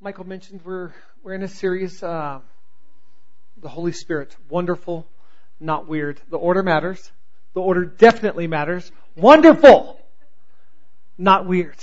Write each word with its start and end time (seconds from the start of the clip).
Michael 0.00 0.28
mentioned 0.28 0.60
we're 0.64 0.92
we're 1.24 1.34
in 1.34 1.42
a 1.42 1.48
series, 1.48 2.04
uh, 2.04 2.38
the 3.60 3.68
Holy 3.68 3.90
Spirit, 3.90 4.36
wonderful, 4.48 5.08
not 5.58 5.88
weird. 5.88 6.20
The 6.30 6.36
order 6.36 6.62
matters. 6.62 7.10
The 7.54 7.60
order 7.60 7.84
definitely 7.84 8.46
matters. 8.46 8.92
Wonderful, 9.16 10.00
not 11.18 11.46
weird. 11.46 11.74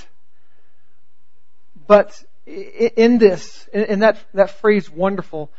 But 1.87 2.23
in 2.45 3.17
this, 3.17 3.67
in 3.73 3.99
that 3.99 4.17
that 4.33 4.61
phrase, 4.61 4.89
wonderful, 4.89 5.51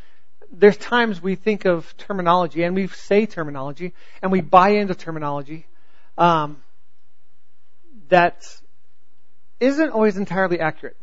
there's 0.50 0.79
times 0.79 1.20
we 1.20 1.34
think 1.34 1.66
of 1.66 1.95
terminology 1.98 2.62
and 2.62 2.75
we 2.75 2.86
say 2.86 3.27
terminology 3.27 3.93
and 4.23 4.32
we 4.32 4.41
buy 4.41 4.70
into 4.70 4.95
terminology 4.95 5.66
um, 6.16 6.57
that 8.09 8.46
isn't 9.61 9.91
always 9.91 10.16
entirely 10.16 10.59
accurate. 10.59 10.96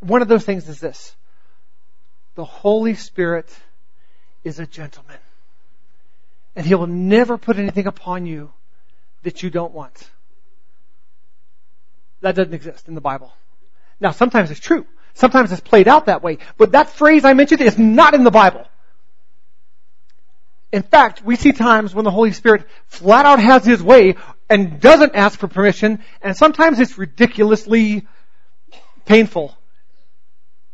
One 0.00 0.22
of 0.22 0.28
those 0.28 0.44
things 0.44 0.68
is 0.68 0.80
this. 0.80 1.14
The 2.34 2.44
Holy 2.44 2.94
Spirit 2.94 3.48
is 4.44 4.60
a 4.60 4.66
gentleman. 4.66 5.18
And 6.54 6.64
He 6.64 6.74
will 6.74 6.86
never 6.86 7.38
put 7.38 7.58
anything 7.58 7.86
upon 7.86 8.26
you 8.26 8.52
that 9.22 9.42
you 9.42 9.50
don't 9.50 9.72
want. 9.72 10.08
That 12.20 12.34
doesn't 12.34 12.54
exist 12.54 12.88
in 12.88 12.94
the 12.94 13.00
Bible. 13.00 13.32
Now, 14.00 14.12
sometimes 14.12 14.50
it's 14.50 14.60
true. 14.60 14.86
Sometimes 15.14 15.50
it's 15.50 15.60
played 15.60 15.88
out 15.88 16.06
that 16.06 16.22
way. 16.22 16.38
But 16.56 16.72
that 16.72 16.90
phrase 16.90 17.24
I 17.24 17.32
mentioned 17.32 17.60
is 17.60 17.78
not 17.78 18.14
in 18.14 18.22
the 18.22 18.30
Bible. 18.30 18.64
In 20.70 20.82
fact, 20.82 21.24
we 21.24 21.34
see 21.34 21.52
times 21.52 21.94
when 21.94 22.04
the 22.04 22.10
Holy 22.10 22.32
Spirit 22.32 22.66
flat 22.86 23.24
out 23.24 23.40
has 23.40 23.64
His 23.64 23.82
way 23.82 24.14
and 24.48 24.80
doesn't 24.80 25.14
ask 25.14 25.38
for 25.38 25.48
permission, 25.48 26.04
and 26.22 26.36
sometimes 26.36 26.78
it's 26.78 26.98
ridiculously 26.98 28.06
painful. 29.04 29.57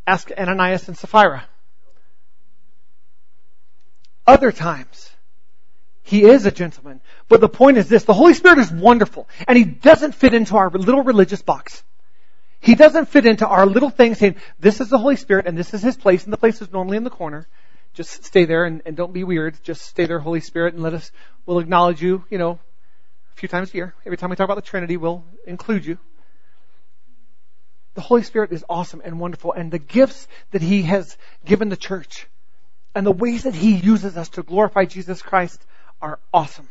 Ask 0.06 0.30
Ananias 0.36 0.88
and 0.88 0.96
Sapphira. 0.96 1.44
Other 4.26 4.52
times, 4.52 5.14
he 6.04 6.22
is 6.24 6.44
a 6.44 6.50
gentleman. 6.50 7.00
But 7.28 7.40
the 7.40 7.48
point 7.48 7.78
is 7.78 7.88
this, 7.88 8.04
the 8.04 8.12
Holy 8.12 8.34
Spirit 8.34 8.58
is 8.58 8.70
wonderful, 8.70 9.26
and 9.48 9.56
He 9.56 9.64
doesn't 9.64 10.14
fit 10.14 10.34
into 10.34 10.56
our 10.56 10.70
little 10.70 11.02
religious 11.02 11.40
box. 11.40 11.82
He 12.60 12.74
doesn't 12.74 13.08
fit 13.08 13.26
into 13.26 13.46
our 13.46 13.66
little 13.66 13.90
thing 13.90 14.14
saying, 14.14 14.36
this 14.60 14.80
is 14.80 14.90
the 14.90 14.98
Holy 14.98 15.16
Spirit, 15.16 15.46
and 15.46 15.56
this 15.56 15.72
is 15.72 15.82
His 15.82 15.96
place, 15.96 16.24
and 16.24 16.32
the 16.32 16.36
place 16.36 16.60
is 16.60 16.70
normally 16.70 16.98
in 16.98 17.04
the 17.04 17.10
corner. 17.10 17.48
Just 17.94 18.24
stay 18.24 18.44
there 18.44 18.64
and, 18.64 18.82
and 18.84 18.96
don't 18.96 19.14
be 19.14 19.24
weird. 19.24 19.56
Just 19.62 19.82
stay 19.82 20.04
there, 20.04 20.18
Holy 20.18 20.40
Spirit, 20.40 20.74
and 20.74 20.82
let 20.82 20.92
us, 20.92 21.10
we'll 21.46 21.58
acknowledge 21.58 22.02
you, 22.02 22.24
you 22.28 22.36
know, 22.36 22.52
a 22.52 23.36
few 23.36 23.48
times 23.48 23.72
a 23.72 23.76
year. 23.76 23.94
Every 24.04 24.18
time 24.18 24.28
we 24.28 24.36
talk 24.36 24.44
about 24.44 24.56
the 24.56 24.62
Trinity, 24.62 24.98
we'll 24.98 25.24
include 25.46 25.86
you. 25.86 25.98
The 27.94 28.00
Holy 28.00 28.22
Spirit 28.22 28.52
is 28.52 28.64
awesome 28.68 29.02
and 29.04 29.20
wonderful, 29.20 29.52
and 29.52 29.70
the 29.70 29.78
gifts 29.78 30.26
that 30.50 30.62
He 30.62 30.82
has 30.82 31.16
given 31.44 31.68
the 31.68 31.76
church 31.76 32.26
and 32.94 33.06
the 33.06 33.12
ways 33.12 33.44
that 33.44 33.54
He 33.54 33.76
uses 33.76 34.16
us 34.16 34.28
to 34.30 34.42
glorify 34.42 34.84
Jesus 34.84 35.22
Christ 35.22 35.64
are 36.02 36.18
awesome. 36.32 36.68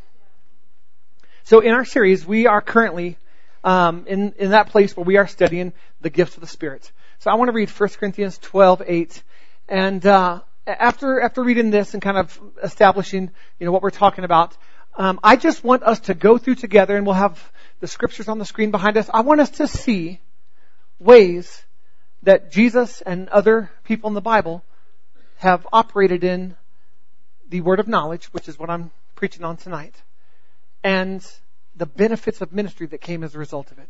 So 1.44 1.60
in 1.60 1.74
our 1.74 1.86
series, 1.86 2.26
we 2.26 2.48
are 2.48 2.62
currently 2.62 3.18
um, 3.64 4.06
in 4.08 4.34
in 4.38 4.52
that 4.52 4.70
place 4.70 4.96
where 4.96 5.06
we 5.06 5.18
are 5.18 5.28
studying 5.28 5.74
the 6.02 6.10
gifts 6.10 6.36
of 6.36 6.42
the 6.42 6.48
Spirit. 6.48 6.92
So 7.20 7.32
I 7.32 7.36
want 7.36 7.50
to 7.50 7.54
read 7.54 7.70
1 7.70 7.90
Corinthians 8.00 8.38
12:8, 8.40 9.24
and 9.70 10.06
uh, 10.06 10.42
after 10.68 11.22
after 11.22 11.44
reading 11.44 11.70
this 11.70 11.94
and 11.94 12.02
kind 12.02 12.18
of 12.18 12.40
establishing 12.62 13.32
you 13.60 13.66
know 13.66 13.72
what 13.72 13.82
we're 13.82 13.92
talking 13.92 14.24
about, 14.26 14.56
um, 14.98 15.20
I 15.24 15.38
just 15.38 15.64
want 15.64 15.84
us 15.84 16.02
to 16.02 16.14
go 16.14 16.38
through 16.38 16.56
together, 16.56 16.96
and 16.96 17.06
we'll 17.06 17.16
have 17.16 17.52
the 17.80 17.88
scriptures 17.88 18.28
on 18.28 18.40
the 18.40 18.46
screen 18.46 18.72
behind 18.72 18.98
us. 18.98 19.10
I 19.14 19.22
want 19.22 19.42
us 19.42 19.52
to 19.52 19.68
see 19.68 20.20
ways 21.04 21.64
that 22.24 22.52
Jesus 22.52 23.02
and 23.02 23.30
other 23.30 23.70
people 23.84 24.08
in 24.08 24.14
the 24.14 24.22
Bible 24.22 24.64
have 25.38 25.68
operated 25.74 26.24
in 26.24 26.56
the 27.50 27.62
word 27.62 27.80
of 27.80 27.88
knowledge, 27.88 28.26
which 28.28 28.48
is 28.48 28.58
what 28.58 28.70
I'm 28.70 28.92
preaching 29.16 29.44
on 29.44 29.58
tonight, 29.58 29.96
and 30.84 31.26
the 31.76 31.86
benefits 31.86 32.42
of 32.42 32.54
ministry 32.54 32.88
that 32.88 33.02
came 33.02 33.24
as 33.24 33.36
a 33.36 33.40
result 33.40 33.72
of 33.72 33.80
it. 33.80 33.90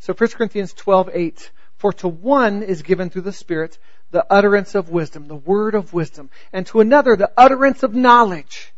So 0.00 0.12
1 0.12 0.30
Corinthians 0.36 0.74
12:8 0.74 1.50
For 1.76 1.92
to 1.94 2.08
one 2.08 2.62
is 2.62 2.82
given 2.82 3.10
through 3.10 3.22
the 3.22 3.32
Spirit 3.32 3.78
the 4.10 4.26
utterance 4.28 4.74
of 4.74 4.90
wisdom, 4.90 5.26
the 5.26 5.36
word 5.36 5.74
of 5.74 5.92
wisdom, 5.92 6.30
and 6.52 6.66
to 6.66 6.80
another 6.80 7.16
the 7.16 7.32
utterance 7.36 7.82
of 7.82 7.94
knowledge 7.94 8.72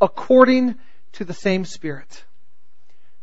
according 0.00 0.74
to 1.12 1.24
the 1.24 1.34
same 1.34 1.64
Spirit. 1.64 2.24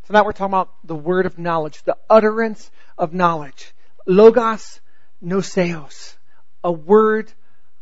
Tonight 0.05 0.25
we're 0.25 0.31
talking 0.31 0.53
about 0.53 0.69
the 0.83 0.95
word 0.95 1.25
of 1.25 1.37
knowledge, 1.37 1.83
the 1.83 1.97
utterance 2.09 2.69
of 2.97 3.13
knowledge. 3.13 3.73
Logos 4.05 4.79
gnoseos, 5.23 6.15
a 6.63 6.71
word 6.71 7.31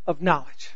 of 0.06 0.22
knowledge. 0.22 0.72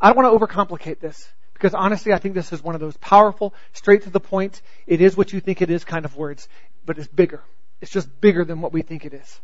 I 0.00 0.12
don't 0.12 0.16
want 0.16 0.40
to 0.40 0.46
overcomplicate 0.46 1.00
this 1.00 1.28
because 1.54 1.72
honestly, 1.72 2.12
I 2.12 2.18
think 2.18 2.34
this 2.34 2.52
is 2.52 2.62
one 2.62 2.74
of 2.74 2.80
those 2.80 2.96
powerful, 2.98 3.54
straight 3.72 4.02
to 4.02 4.10
the 4.10 4.20
point, 4.20 4.60
it 4.86 5.00
is 5.00 5.16
what 5.16 5.32
you 5.32 5.40
think 5.40 5.62
it 5.62 5.70
is 5.70 5.84
kind 5.84 6.04
of 6.04 6.14
words, 6.14 6.48
but 6.84 6.98
it's 6.98 7.08
bigger. 7.08 7.42
It's 7.80 7.90
just 7.90 8.20
bigger 8.20 8.44
than 8.44 8.60
what 8.60 8.72
we 8.72 8.82
think 8.82 9.06
it 9.06 9.14
is. 9.14 9.40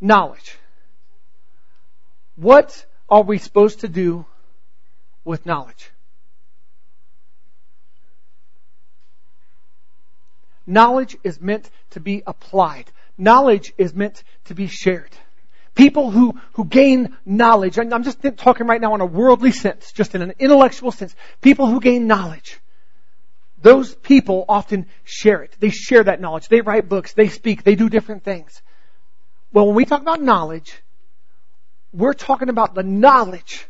Knowledge. 0.00 0.56
What 2.36 2.86
are 3.08 3.22
we 3.22 3.38
supposed 3.38 3.80
to 3.80 3.88
do 3.88 4.24
with 5.22 5.44
knowledge? 5.44 5.90
Knowledge 10.66 11.16
is 11.22 11.40
meant 11.40 11.70
to 11.90 12.00
be 12.00 12.22
applied. 12.26 12.90
Knowledge 13.18 13.72
is 13.78 13.94
meant 13.94 14.22
to 14.46 14.54
be 14.54 14.66
shared. 14.66 15.10
People 15.74 16.10
who, 16.10 16.38
who 16.52 16.64
gain 16.64 17.16
knowledge, 17.26 17.78
and 17.78 17.92
I'm 17.92 18.04
just 18.04 18.24
talking 18.36 18.66
right 18.66 18.80
now 18.80 18.94
in 18.94 19.00
a 19.00 19.06
worldly 19.06 19.50
sense, 19.50 19.92
just 19.92 20.14
in 20.14 20.22
an 20.22 20.34
intellectual 20.38 20.92
sense. 20.92 21.14
People 21.40 21.66
who 21.66 21.80
gain 21.80 22.06
knowledge. 22.06 22.60
Those 23.60 23.94
people 23.94 24.44
often 24.48 24.86
share 25.04 25.42
it. 25.42 25.56
They 25.58 25.70
share 25.70 26.04
that 26.04 26.20
knowledge. 26.20 26.48
They 26.48 26.60
write 26.60 26.88
books. 26.88 27.14
They 27.14 27.28
speak. 27.28 27.64
They 27.64 27.74
do 27.74 27.88
different 27.88 28.22
things. 28.22 28.62
Well, 29.52 29.66
when 29.66 29.74
we 29.74 29.84
talk 29.84 30.02
about 30.02 30.20
knowledge, 30.20 30.82
we're 31.92 32.12
talking 32.12 32.50
about 32.50 32.74
the 32.74 32.82
knowledge 32.82 33.66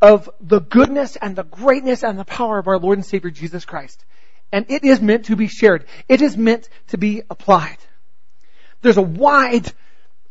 of 0.00 0.30
the 0.40 0.60
goodness 0.60 1.16
and 1.16 1.36
the 1.36 1.42
greatness 1.42 2.04
and 2.04 2.18
the 2.18 2.24
power 2.24 2.58
of 2.58 2.68
our 2.68 2.78
Lord 2.78 2.98
and 2.98 3.04
Savior 3.04 3.30
Jesus 3.30 3.64
Christ. 3.64 4.04
And 4.52 4.66
it 4.68 4.84
is 4.84 5.00
meant 5.00 5.26
to 5.26 5.36
be 5.36 5.46
shared. 5.46 5.86
It 6.08 6.22
is 6.22 6.36
meant 6.36 6.68
to 6.88 6.98
be 6.98 7.22
applied. 7.30 7.78
There's 8.82 8.96
a 8.96 9.02
wide 9.02 9.70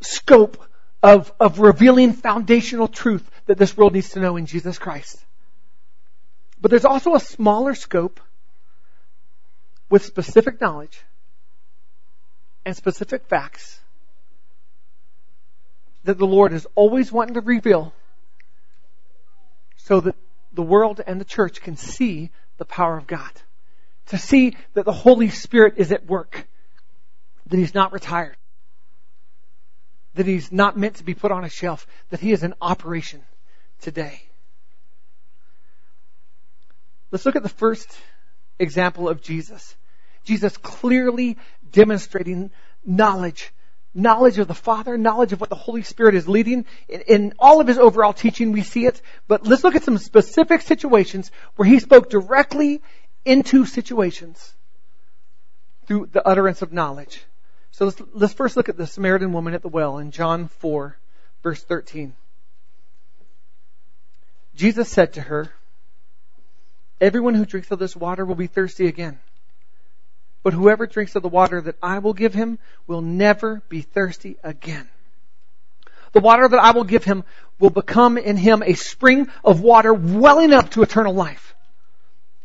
scope 0.01 0.63
of, 1.01 1.31
of 1.39 1.59
revealing 1.59 2.13
foundational 2.13 2.87
truth 2.87 3.29
that 3.45 3.57
this 3.57 3.75
world 3.75 3.93
needs 3.93 4.09
to 4.11 4.19
know 4.19 4.35
in 4.35 4.45
Jesus 4.45 4.77
Christ. 4.77 5.23
But 6.61 6.71
there's 6.71 6.85
also 6.85 7.15
a 7.15 7.19
smaller 7.19 7.75
scope 7.75 8.19
with 9.89 10.03
specific 10.03 10.59
knowledge 10.59 11.01
and 12.65 12.75
specific 12.75 13.25
facts 13.25 13.79
that 16.03 16.17
the 16.17 16.27
Lord 16.27 16.53
is 16.53 16.67
always 16.75 17.11
wanting 17.11 17.35
to 17.35 17.41
reveal 17.41 17.93
so 19.77 20.01
that 20.01 20.15
the 20.53 20.61
world 20.61 21.01
and 21.05 21.19
the 21.19 21.25
church 21.25 21.61
can 21.61 21.77
see 21.77 22.31
the 22.57 22.65
power 22.65 22.97
of 22.97 23.07
God. 23.07 23.31
To 24.09 24.17
see 24.17 24.55
that 24.73 24.85
the 24.85 24.91
Holy 24.91 25.29
Spirit 25.29 25.75
is 25.77 25.91
at 25.91 26.05
work. 26.05 26.47
That 27.47 27.57
He's 27.57 27.73
not 27.73 27.93
retired 27.93 28.35
that 30.19 30.27
he's 30.27 30.51
not 30.51 30.77
meant 30.77 30.95
to 30.95 31.05
be 31.05 31.13
put 31.13 31.31
on 31.31 31.45
a 31.45 31.49
shelf, 31.49 31.87
that 32.09 32.19
he 32.19 32.33
is 32.33 32.43
in 32.43 32.53
operation 32.61 33.21
today. 33.79 34.21
Let's 37.09 37.25
look 37.25 37.37
at 37.37 37.43
the 37.43 37.47
first 37.47 37.87
example 38.59 39.07
of 39.07 39.21
Jesus. 39.21 39.75
Jesus 40.25 40.57
clearly 40.57 41.37
demonstrating 41.71 42.51
knowledge. 42.85 43.53
Knowledge 43.95 44.37
of 44.37 44.47
the 44.47 44.53
Father, 44.53 44.97
knowledge 44.97 45.31
of 45.33 45.39
what 45.39 45.49
the 45.49 45.55
Holy 45.55 45.81
Spirit 45.81 46.13
is 46.13 46.27
leading. 46.27 46.65
In, 46.87 47.01
in, 47.01 47.33
all 47.39 47.61
of 47.61 47.67
his 47.67 47.77
overall 47.77 48.13
teaching, 48.13 48.51
we 48.51 48.61
see 48.61 48.85
it. 48.85 49.01
But 49.27 49.47
let's 49.47 49.63
look 49.63 49.75
at 49.75 49.83
some 49.83 49.97
specific 49.97 50.61
situations 50.61 51.31
where 51.55 51.67
he 51.67 51.79
spoke 51.79 52.09
directly 52.09 52.81
into 53.25 53.65
situations 53.65 54.53
through 55.85 56.09
the 56.11 56.25
utterance 56.27 56.61
of 56.61 56.71
knowledge. 56.71 57.23
So 57.71 57.85
let's, 57.85 58.01
let's 58.13 58.33
first 58.33 58.57
look 58.57 58.69
at 58.69 58.77
the 58.77 58.87
Samaritan 58.87 59.33
woman 59.33 59.53
at 59.53 59.61
the 59.61 59.69
well 59.69 59.97
in 59.97 60.11
John 60.11 60.47
4, 60.47 60.97
verse 61.43 61.63
13. 61.63 62.13
Jesus 64.55 64.89
said 64.89 65.13
to 65.13 65.21
her, 65.21 65.51
Everyone 67.01 67.33
who 67.33 67.45
drinks 67.45 67.71
of 67.71 67.79
this 67.79 67.95
water 67.95 68.25
will 68.25 68.35
be 68.35 68.47
thirsty 68.47 68.87
again. 68.87 69.19
But 70.43 70.53
whoever 70.53 70.87
drinks 70.87 71.15
of 71.15 71.23
the 71.23 71.29
water 71.29 71.61
that 71.61 71.75
I 71.81 71.99
will 71.99 72.13
give 72.13 72.33
him 72.33 72.59
will 72.87 73.01
never 73.01 73.61
be 73.69 73.81
thirsty 73.81 74.37
again. 74.43 74.89
The 76.11 76.19
water 76.19 76.47
that 76.47 76.59
I 76.59 76.71
will 76.71 76.83
give 76.83 77.03
him 77.03 77.23
will 77.59 77.69
become 77.69 78.17
in 78.17 78.35
him 78.35 78.63
a 78.63 78.73
spring 78.73 79.29
of 79.43 79.61
water 79.61 79.93
welling 79.93 80.53
up 80.53 80.71
to 80.71 80.81
eternal 80.81 81.13
life. 81.13 81.55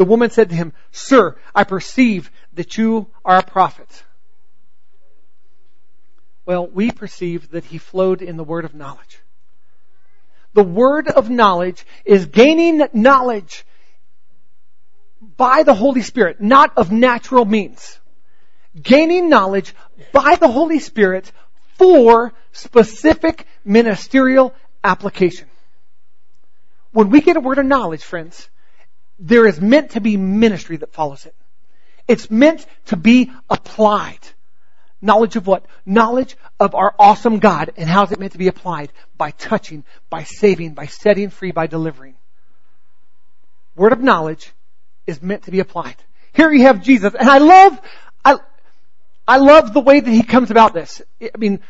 The 0.00 0.06
woman 0.06 0.30
said 0.30 0.48
to 0.48 0.54
him, 0.54 0.72
Sir, 0.92 1.36
I 1.54 1.64
perceive 1.64 2.30
that 2.54 2.78
you 2.78 3.08
are 3.22 3.36
a 3.36 3.42
prophet. 3.42 4.02
Well, 6.46 6.66
we 6.66 6.90
perceive 6.90 7.50
that 7.50 7.66
he 7.66 7.76
flowed 7.76 8.22
in 8.22 8.38
the 8.38 8.42
word 8.42 8.64
of 8.64 8.74
knowledge. 8.74 9.18
The 10.54 10.62
word 10.62 11.08
of 11.08 11.28
knowledge 11.28 11.84
is 12.06 12.24
gaining 12.24 12.82
knowledge 12.94 13.66
by 15.36 15.64
the 15.64 15.74
Holy 15.74 16.00
Spirit, 16.00 16.40
not 16.40 16.78
of 16.78 16.90
natural 16.90 17.44
means. 17.44 18.00
Gaining 18.80 19.28
knowledge 19.28 19.74
by 20.12 20.36
the 20.36 20.48
Holy 20.48 20.78
Spirit 20.78 21.30
for 21.76 22.32
specific 22.52 23.46
ministerial 23.66 24.54
application. 24.82 25.46
When 26.90 27.10
we 27.10 27.20
get 27.20 27.36
a 27.36 27.40
word 27.40 27.58
of 27.58 27.66
knowledge, 27.66 28.02
friends, 28.02 28.48
there 29.20 29.46
is 29.46 29.60
meant 29.60 29.92
to 29.92 30.00
be 30.00 30.16
ministry 30.16 30.78
that 30.78 30.92
follows 30.92 31.26
it. 31.26 31.34
It's 32.08 32.30
meant 32.30 32.66
to 32.86 32.96
be 32.96 33.30
applied. 33.48 34.18
Knowledge 35.02 35.36
of 35.36 35.46
what? 35.46 35.64
Knowledge 35.86 36.36
of 36.58 36.74
our 36.74 36.94
awesome 36.98 37.38
God. 37.38 37.72
And 37.76 37.88
how 37.88 38.04
is 38.04 38.12
it 38.12 38.18
meant 38.18 38.32
to 38.32 38.38
be 38.38 38.48
applied? 38.48 38.92
By 39.16 39.30
touching, 39.30 39.84
by 40.08 40.24
saving, 40.24 40.74
by 40.74 40.86
setting 40.86 41.30
free, 41.30 41.52
by 41.52 41.66
delivering. 41.66 42.14
Word 43.76 43.92
of 43.92 44.00
knowledge 44.00 44.52
is 45.06 45.22
meant 45.22 45.44
to 45.44 45.50
be 45.50 45.60
applied. 45.60 45.96
Here 46.32 46.50
you 46.50 46.62
have 46.62 46.82
Jesus. 46.82 47.14
And 47.14 47.28
I 47.28 47.38
love, 47.38 47.80
I, 48.24 48.36
I 49.28 49.36
love 49.36 49.72
the 49.72 49.80
way 49.80 50.00
that 50.00 50.10
he 50.10 50.22
comes 50.22 50.50
about 50.50 50.74
this. 50.74 51.02
I 51.22 51.36
mean, 51.38 51.60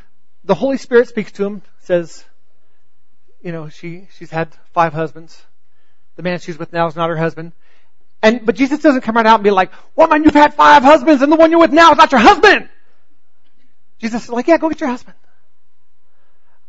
the 0.44 0.55
Holy 0.55 0.76
Spirit 0.76 1.08
speaks 1.08 1.32
to 1.32 1.44
him, 1.44 1.62
says, 1.81 2.25
you 3.43 3.53
know, 3.53 3.69
she, 3.69 4.08
she's 4.17 4.31
had 4.31 4.55
five 4.73 4.93
husbands. 4.93 5.44
The 6.20 6.25
man 6.25 6.38
she's 6.38 6.58
with 6.58 6.70
now 6.70 6.87
is 6.87 6.96
not 6.96 7.08
her 7.08 7.17
husband. 7.17 7.52
And, 8.20 8.44
but 8.44 8.55
Jesus 8.55 8.81
doesn't 8.81 9.00
come 9.00 9.17
right 9.17 9.25
out 9.25 9.37
and 9.37 9.43
be 9.43 9.50
like, 9.50 9.72
woman, 9.96 10.22
you've 10.22 10.34
had 10.34 10.52
five 10.52 10.82
husbands 10.82 11.22
and 11.22 11.32
the 11.32 11.37
one 11.37 11.50
you're 11.50 11.61
with 11.61 11.72
now 11.72 11.93
is 11.93 11.96
not 11.96 12.12
your 12.12 12.20
husband. 12.20 12.69
Jesus 14.00 14.25
is 14.25 14.28
like, 14.28 14.46
yeah, 14.46 14.58
go 14.58 14.69
get 14.69 14.81
your 14.81 14.90
husband. 14.90 15.17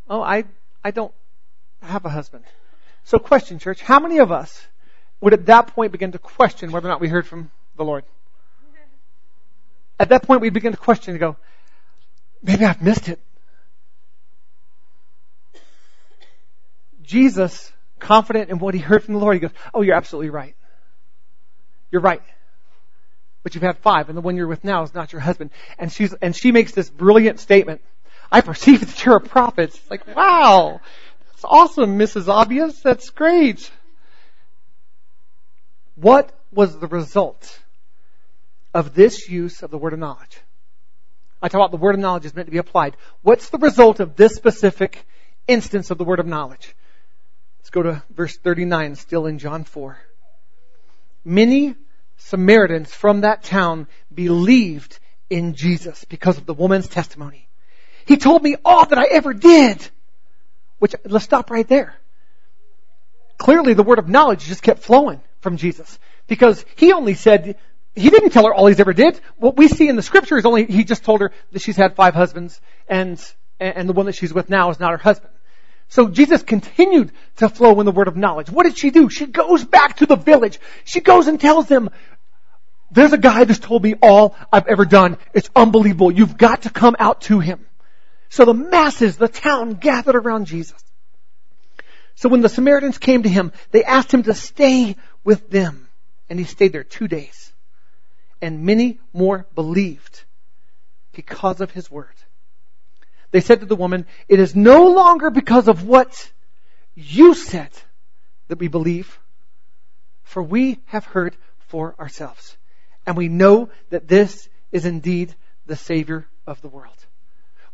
Oh, 0.08 0.22
I, 0.22 0.44
I 0.82 0.90
don't 0.90 1.12
have 1.82 2.06
a 2.06 2.08
husband. 2.08 2.44
So 3.04 3.18
question, 3.18 3.58
church, 3.58 3.82
how 3.82 4.00
many 4.00 4.20
of 4.20 4.32
us 4.32 4.66
would 5.20 5.34
at 5.34 5.44
that 5.44 5.66
point 5.66 5.92
begin 5.92 6.12
to 6.12 6.18
question 6.18 6.72
whether 6.72 6.88
or 6.88 6.90
not 6.90 7.02
we 7.02 7.08
heard 7.08 7.26
from 7.26 7.50
the 7.76 7.84
Lord? 7.84 8.04
At 10.00 10.08
that 10.08 10.22
point 10.22 10.40
we'd 10.40 10.54
begin 10.54 10.72
to 10.72 10.78
question 10.78 11.10
and 11.10 11.20
go, 11.20 11.36
maybe 12.42 12.64
I've 12.64 12.80
missed 12.80 13.10
it. 13.10 13.20
Jesus 17.02 17.70
confident 18.02 18.50
in 18.50 18.58
what 18.58 18.74
he 18.74 18.80
heard 18.80 19.02
from 19.02 19.14
the 19.14 19.20
Lord, 19.20 19.34
he 19.34 19.40
goes, 19.40 19.52
Oh, 19.72 19.82
you're 19.82 19.94
absolutely 19.94 20.30
right. 20.30 20.54
You're 21.90 22.02
right. 22.02 22.22
But 23.42 23.54
you've 23.54 23.62
had 23.62 23.78
five, 23.78 24.08
and 24.08 24.16
the 24.16 24.20
one 24.20 24.36
you're 24.36 24.46
with 24.46 24.64
now 24.64 24.82
is 24.82 24.94
not 24.94 25.12
your 25.12 25.20
husband. 25.20 25.50
And 25.78 25.90
she's, 25.90 26.12
and 26.14 26.34
she 26.34 26.52
makes 26.52 26.72
this 26.72 26.90
brilliant 26.90 27.40
statement. 27.40 27.80
I 28.30 28.40
perceive 28.40 28.80
that 28.80 29.04
you're 29.04 29.16
a 29.16 29.20
prophet. 29.20 29.70
It's 29.74 29.90
like, 29.90 30.06
wow. 30.16 30.80
That's 31.28 31.44
awesome, 31.44 31.98
Mrs. 31.98 32.28
Obvious. 32.28 32.80
That's 32.80 33.10
great. 33.10 33.70
What 35.96 36.32
was 36.52 36.78
the 36.78 36.86
result 36.86 37.60
of 38.74 38.94
this 38.94 39.28
use 39.28 39.62
of 39.62 39.70
the 39.70 39.78
word 39.78 39.92
of 39.92 39.98
knowledge? 39.98 40.40
I 41.42 41.48
talk 41.48 41.58
about 41.58 41.72
the 41.72 41.76
word 41.76 41.96
of 41.96 42.00
knowledge 42.00 42.24
is 42.24 42.34
meant 42.34 42.46
to 42.46 42.52
be 42.52 42.58
applied. 42.58 42.96
What's 43.22 43.50
the 43.50 43.58
result 43.58 44.00
of 44.00 44.14
this 44.16 44.34
specific 44.34 45.04
instance 45.48 45.90
of 45.90 45.98
the 45.98 46.04
word 46.04 46.20
of 46.20 46.26
knowledge? 46.26 46.74
Go 47.70 47.82
to 47.82 48.02
verse 48.10 48.36
39, 48.36 48.96
still 48.96 49.26
in 49.26 49.38
John 49.38 49.64
4. 49.64 49.98
Many 51.24 51.76
Samaritans 52.16 52.92
from 52.92 53.22
that 53.22 53.42
town 53.42 53.86
believed 54.12 54.98
in 55.30 55.54
Jesus 55.54 56.04
because 56.04 56.38
of 56.38 56.46
the 56.46 56.54
woman's 56.54 56.88
testimony. 56.88 57.48
He 58.06 58.16
told 58.16 58.42
me 58.42 58.56
all 58.64 58.86
that 58.86 58.98
I 58.98 59.06
ever 59.06 59.32
did. 59.32 59.86
Which, 60.78 60.94
let's 61.04 61.24
stop 61.24 61.50
right 61.50 61.66
there. 61.66 61.94
Clearly 63.38 63.74
the 63.74 63.82
word 63.82 63.98
of 63.98 64.08
knowledge 64.08 64.44
just 64.44 64.62
kept 64.62 64.82
flowing 64.82 65.20
from 65.40 65.56
Jesus. 65.56 65.98
Because 66.26 66.64
he 66.76 66.92
only 66.92 67.14
said, 67.14 67.56
he 67.94 68.10
didn't 68.10 68.30
tell 68.30 68.46
her 68.46 68.54
all 68.54 68.66
he's 68.66 68.80
ever 68.80 68.92
did. 68.92 69.20
What 69.36 69.56
we 69.56 69.68
see 69.68 69.88
in 69.88 69.96
the 69.96 70.02
scripture 70.02 70.38
is 70.38 70.46
only, 70.46 70.66
he 70.66 70.84
just 70.84 71.04
told 71.04 71.20
her 71.20 71.32
that 71.52 71.62
she's 71.62 71.76
had 71.76 71.94
five 71.94 72.14
husbands 72.14 72.60
and, 72.88 73.22
and 73.60 73.88
the 73.88 73.92
one 73.92 74.06
that 74.06 74.14
she's 74.14 74.32
with 74.32 74.48
now 74.48 74.70
is 74.70 74.80
not 74.80 74.90
her 74.90 74.98
husband. 74.98 75.32
So 75.88 76.08
Jesus 76.08 76.42
continued 76.42 77.12
to 77.42 77.48
flow 77.48 77.78
in 77.80 77.86
the 77.86 77.92
word 77.92 78.08
of 78.08 78.16
knowledge. 78.16 78.50
What 78.50 78.64
did 78.64 78.78
she 78.78 78.90
do? 78.90 79.08
She 79.08 79.26
goes 79.26 79.64
back 79.64 79.98
to 79.98 80.06
the 80.06 80.16
village. 80.16 80.58
She 80.84 81.00
goes 81.00 81.28
and 81.28 81.40
tells 81.40 81.66
them, 81.66 81.90
there's 82.90 83.12
a 83.12 83.18
guy 83.18 83.44
that's 83.44 83.58
told 83.58 83.82
me 83.82 83.94
all 84.02 84.36
I've 84.52 84.66
ever 84.66 84.84
done. 84.84 85.16
It's 85.32 85.48
unbelievable. 85.56 86.10
You've 86.10 86.36
got 86.36 86.62
to 86.62 86.70
come 86.70 86.96
out 86.98 87.22
to 87.22 87.40
him. 87.40 87.64
So 88.28 88.44
the 88.44 88.54
masses, 88.54 89.16
the 89.16 89.28
town 89.28 89.74
gathered 89.74 90.16
around 90.16 90.46
Jesus. 90.46 90.82
So 92.14 92.28
when 92.28 92.42
the 92.42 92.48
Samaritans 92.48 92.98
came 92.98 93.22
to 93.22 93.28
him, 93.28 93.52
they 93.70 93.84
asked 93.84 94.12
him 94.12 94.24
to 94.24 94.34
stay 94.34 94.96
with 95.24 95.50
them. 95.50 95.88
And 96.28 96.38
he 96.38 96.44
stayed 96.44 96.72
there 96.72 96.84
two 96.84 97.08
days. 97.08 97.52
And 98.40 98.64
many 98.64 99.00
more 99.12 99.46
believed 99.54 100.24
because 101.12 101.60
of 101.60 101.70
his 101.70 101.90
word. 101.90 102.14
They 103.30 103.40
said 103.40 103.60
to 103.60 103.66
the 103.66 103.76
woman, 103.76 104.06
it 104.28 104.38
is 104.38 104.54
no 104.54 104.88
longer 104.88 105.30
because 105.30 105.68
of 105.68 105.84
what 105.86 106.30
you 106.94 107.34
said 107.34 107.70
that 108.48 108.58
we 108.58 108.68
believe, 108.68 109.18
for 110.22 110.42
we 110.42 110.78
have 110.86 111.04
heard 111.04 111.36
for 111.58 111.94
ourselves. 111.98 112.56
And 113.06 113.16
we 113.16 113.28
know 113.28 113.70
that 113.90 114.08
this 114.08 114.48
is 114.70 114.86
indeed 114.86 115.34
the 115.66 115.76
Savior 115.76 116.26
of 116.46 116.60
the 116.62 116.68
world. 116.68 116.94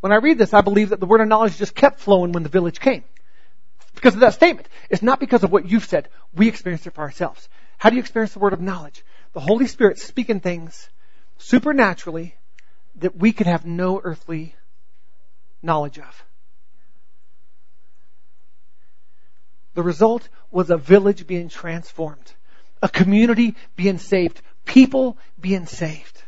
When 0.00 0.12
I 0.12 0.16
read 0.16 0.38
this, 0.38 0.54
I 0.54 0.60
believe 0.60 0.90
that 0.90 1.00
the 1.00 1.06
word 1.06 1.20
of 1.20 1.28
knowledge 1.28 1.56
just 1.56 1.74
kept 1.74 2.00
flowing 2.00 2.32
when 2.32 2.44
the 2.44 2.48
village 2.48 2.80
came. 2.80 3.04
Because 3.94 4.14
of 4.14 4.20
that 4.20 4.34
statement. 4.34 4.68
It's 4.90 5.02
not 5.02 5.18
because 5.18 5.42
of 5.42 5.50
what 5.50 5.68
you've 5.68 5.84
said. 5.84 6.08
We 6.34 6.46
experienced 6.46 6.86
it 6.86 6.94
for 6.94 7.00
ourselves. 7.00 7.48
How 7.78 7.90
do 7.90 7.96
you 7.96 8.00
experience 8.00 8.32
the 8.32 8.38
word 8.38 8.52
of 8.52 8.60
knowledge? 8.60 9.04
The 9.32 9.40
Holy 9.40 9.66
Spirit 9.66 9.98
speaking 9.98 10.40
things 10.40 10.88
supernaturally 11.38 12.36
that 12.96 13.16
we 13.16 13.32
could 13.32 13.46
have 13.46 13.66
no 13.66 14.00
earthly 14.02 14.54
knowledge 15.62 15.98
of. 15.98 16.24
The 19.78 19.84
result 19.84 20.28
was 20.50 20.70
a 20.70 20.76
village 20.76 21.28
being 21.28 21.48
transformed, 21.48 22.32
a 22.82 22.88
community 22.88 23.54
being 23.76 23.98
saved, 23.98 24.42
people 24.64 25.16
being 25.38 25.66
saved. 25.66 26.20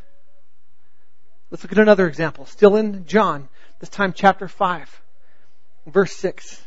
Let's 1.49 1.61
look 1.61 1.73
at 1.73 1.77
another 1.77 2.07
example, 2.07 2.45
still 2.45 2.77
in 2.77 3.05
John, 3.07 3.49
this 3.81 3.89
time 3.89 4.13
chapter 4.13 4.47
5, 4.47 5.01
verse 5.87 6.15
6. 6.15 6.65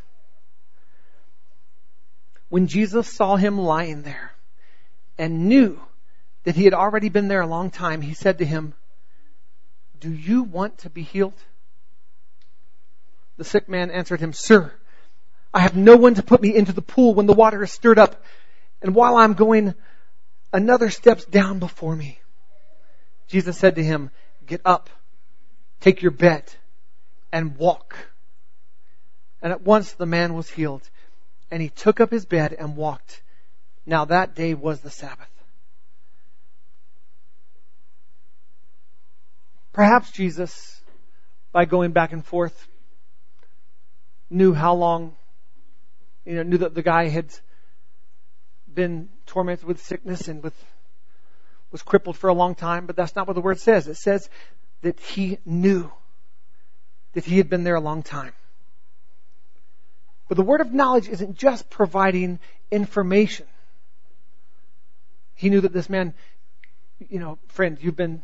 When 2.50 2.67
Jesus 2.67 3.11
saw 3.11 3.37
him 3.37 3.59
lying 3.59 4.03
there 4.03 4.33
and 5.17 5.49
knew 5.49 5.81
that 6.43 6.55
he 6.55 6.64
had 6.64 6.75
already 6.75 7.09
been 7.09 7.29
there 7.29 7.41
a 7.41 7.47
long 7.47 7.71
time, 7.71 8.03
he 8.03 8.12
said 8.12 8.37
to 8.37 8.45
him, 8.45 8.75
Do 10.00 10.12
you 10.12 10.43
want 10.43 10.76
to 10.81 10.91
be 10.91 11.00
healed? 11.00 11.43
The 13.38 13.45
sick 13.45 13.71
man 13.71 13.91
answered 13.91 14.21
him, 14.21 14.35
Sir, 14.35 14.75
I 15.55 15.61
have 15.61 15.77
no 15.77 15.97
one 15.97 16.15
to 16.15 16.23
put 16.25 16.43
me 16.43 16.53
into 16.53 16.73
the 16.73 16.83
pool 16.83 17.15
when 17.15 17.27
the 17.27 17.33
water 17.33 17.63
is 17.63 17.71
stirred 17.71 17.99
up, 17.99 18.21
and 18.83 18.93
while 18.93 19.17
I'm 19.17 19.35
going, 19.35 19.75
another 20.53 20.91
steps 20.91 21.25
down 21.25 21.61
before 21.61 21.95
me. 21.95 22.19
Jesus 23.29 23.57
said 23.57 23.77
to 23.77 23.85
him, 23.85 24.11
Get 24.45 24.61
up, 24.65 24.91
take 25.81 26.03
your 26.03 26.11
bed, 26.11 26.43
and 27.33 27.57
walk. 27.57 27.97
And 29.41 29.53
at 29.53 29.63
once 29.63 29.93
the 29.93 30.07
man 30.07 30.35
was 30.35 30.51
healed, 30.51 30.83
and 31.53 31.63
he 31.63 31.69
took 31.69 32.01
up 32.01 32.11
his 32.11 32.27
bed 32.27 32.53
and 32.53 32.77
walked. 32.77 33.23
Now 33.87 34.07
that 34.07 34.35
day 34.35 34.55
was 34.55 34.81
the 34.81 34.91
Sabbath. 34.91 35.31
Perhaps 39.73 40.11
Jesus, 40.11 40.81
by 41.53 41.65
going 41.65 41.93
back 41.93 42.13
and 42.13 42.25
forth 42.25 42.67
knew 44.31 44.53
how 44.53 44.75
long, 44.75 45.17
you 46.25 46.37
know, 46.37 46.43
knew 46.43 46.59
that 46.59 46.75
the 46.75 46.83
guy 46.83 47.09
had 47.09 47.33
been 48.73 49.09
tormented 49.26 49.66
with 49.66 49.83
sickness 49.83 50.28
and 50.28 50.43
with 50.43 50.54
was 51.71 51.83
crippled 51.83 52.16
for 52.16 52.28
a 52.28 52.35
long 52.35 52.54
time, 52.54 52.87
but 52.87 52.95
that's 52.95 53.16
not 53.16 53.26
what 53.26 53.35
the 53.35 53.40
word 53.40 53.59
says. 53.59 53.88
It 53.88 53.97
says 53.97 54.31
that 54.83 55.00
he 55.00 55.38
knew 55.45 55.90
that 57.14 57.25
he 57.25 57.37
had 57.37 57.50
been 57.50 57.64
there 57.64 57.75
a 57.75 57.81
long 57.81 58.04
time. 58.04 58.33
But 60.28 60.37
the 60.37 60.45
word 60.45 60.61
of 60.61 60.73
knowledge 60.73 61.09
isn't 61.09 61.37
just 61.37 61.69
providing 61.71 62.38
information. 62.71 63.47
He 65.35 65.50
knew 65.50 65.61
that 65.62 65.73
this 65.73 65.90
man, 65.90 66.14
you 67.09 67.19
know, 67.19 67.38
friend, 67.49 67.76
you've 67.81 67.97
been, 67.97 68.23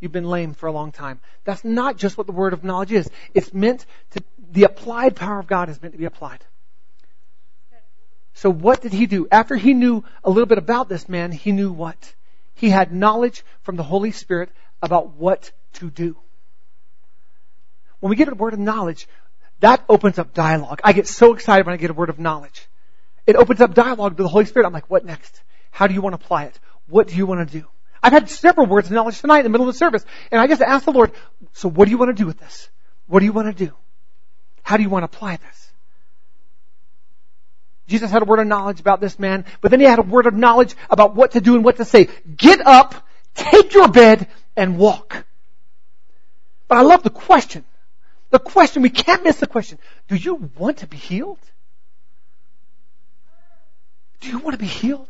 you've 0.00 0.10
been 0.10 0.28
lame 0.28 0.52
for 0.52 0.66
a 0.66 0.72
long 0.72 0.90
time. 0.90 1.20
That's 1.44 1.64
not 1.64 1.96
just 1.96 2.18
what 2.18 2.26
the 2.26 2.32
word 2.32 2.52
of 2.52 2.64
knowledge 2.64 2.90
is. 2.90 3.08
It's 3.34 3.54
meant 3.54 3.86
to, 4.10 4.22
the 4.50 4.64
applied 4.64 5.14
power 5.14 5.38
of 5.38 5.46
God 5.46 5.68
is 5.68 5.80
meant 5.80 5.94
to 5.94 5.98
be 5.98 6.06
applied. 6.06 6.44
So 8.34 8.50
what 8.50 8.82
did 8.82 8.92
he 8.92 9.06
do? 9.06 9.28
After 9.30 9.56
he 9.56 9.74
knew 9.74 10.04
a 10.22 10.30
little 10.30 10.46
bit 10.46 10.58
about 10.58 10.88
this 10.88 11.08
man, 11.08 11.32
he 11.32 11.52
knew 11.52 11.72
what? 11.72 12.14
He 12.54 12.68
had 12.68 12.92
knowledge 12.92 13.44
from 13.62 13.76
the 13.76 13.82
Holy 13.82 14.10
Spirit 14.10 14.50
about 14.82 15.14
what 15.14 15.50
to 15.74 15.90
do. 15.90 16.16
When 18.00 18.10
we 18.10 18.16
get 18.16 18.28
a 18.28 18.34
word 18.34 18.52
of 18.52 18.58
knowledge, 18.58 19.08
that 19.60 19.84
opens 19.88 20.18
up 20.18 20.34
dialogue. 20.34 20.80
I 20.84 20.92
get 20.92 21.06
so 21.08 21.32
excited 21.32 21.64
when 21.64 21.74
I 21.74 21.78
get 21.78 21.90
a 21.90 21.94
word 21.94 22.10
of 22.10 22.18
knowledge. 22.18 22.68
It 23.26 23.36
opens 23.36 23.60
up 23.60 23.72
dialogue 23.72 24.16
to 24.16 24.22
the 24.22 24.28
Holy 24.28 24.44
Spirit. 24.44 24.66
I'm 24.66 24.72
like, 24.72 24.90
what 24.90 25.04
next? 25.04 25.42
How 25.70 25.86
do 25.86 25.94
you 25.94 26.02
want 26.02 26.18
to 26.18 26.22
apply 26.22 26.44
it? 26.44 26.58
What 26.86 27.08
do 27.08 27.16
you 27.16 27.26
want 27.26 27.48
to 27.48 27.60
do? 27.60 27.66
I've 28.02 28.12
had 28.12 28.28
several 28.28 28.66
words 28.66 28.88
of 28.88 28.92
knowledge 28.92 29.20
tonight 29.20 29.38
in 29.38 29.44
the 29.44 29.48
middle 29.48 29.66
of 29.66 29.74
the 29.74 29.78
service, 29.78 30.04
and 30.30 30.38
I 30.40 30.46
just 30.46 30.60
asked 30.60 30.84
the 30.84 30.92
Lord, 30.92 31.12
so 31.52 31.70
what 31.70 31.86
do 31.86 31.90
you 31.90 31.96
want 31.96 32.10
to 32.10 32.22
do 32.22 32.26
with 32.26 32.38
this? 32.38 32.68
What 33.06 33.20
do 33.20 33.24
you 33.24 33.32
want 33.32 33.56
to 33.56 33.66
do? 33.66 33.72
How 34.62 34.76
do 34.76 34.82
you 34.82 34.90
want 34.90 35.10
to 35.10 35.16
apply 35.16 35.36
this? 35.36 35.63
Jesus 37.86 38.10
had 38.10 38.22
a 38.22 38.24
word 38.24 38.38
of 38.38 38.46
knowledge 38.46 38.80
about 38.80 39.00
this 39.00 39.18
man, 39.18 39.44
but 39.60 39.70
then 39.70 39.80
he 39.80 39.86
had 39.86 39.98
a 39.98 40.02
word 40.02 40.26
of 40.26 40.34
knowledge 40.34 40.74
about 40.88 41.14
what 41.14 41.32
to 41.32 41.40
do 41.40 41.54
and 41.54 41.64
what 41.64 41.76
to 41.76 41.84
say. 41.84 42.08
Get 42.36 42.66
up, 42.66 42.94
take 43.34 43.74
your 43.74 43.88
bed, 43.88 44.26
and 44.56 44.78
walk. 44.78 45.24
But 46.68 46.78
I 46.78 46.82
love 46.82 47.02
the 47.02 47.10
question. 47.10 47.64
The 48.30 48.38
question, 48.38 48.82
we 48.82 48.90
can't 48.90 49.22
miss 49.22 49.38
the 49.38 49.46
question. 49.46 49.78
Do 50.08 50.16
you 50.16 50.50
want 50.56 50.78
to 50.78 50.86
be 50.86 50.96
healed? 50.96 51.38
Do 54.20 54.28
you 54.28 54.38
want 54.38 54.54
to 54.54 54.58
be 54.58 54.66
healed? 54.66 55.08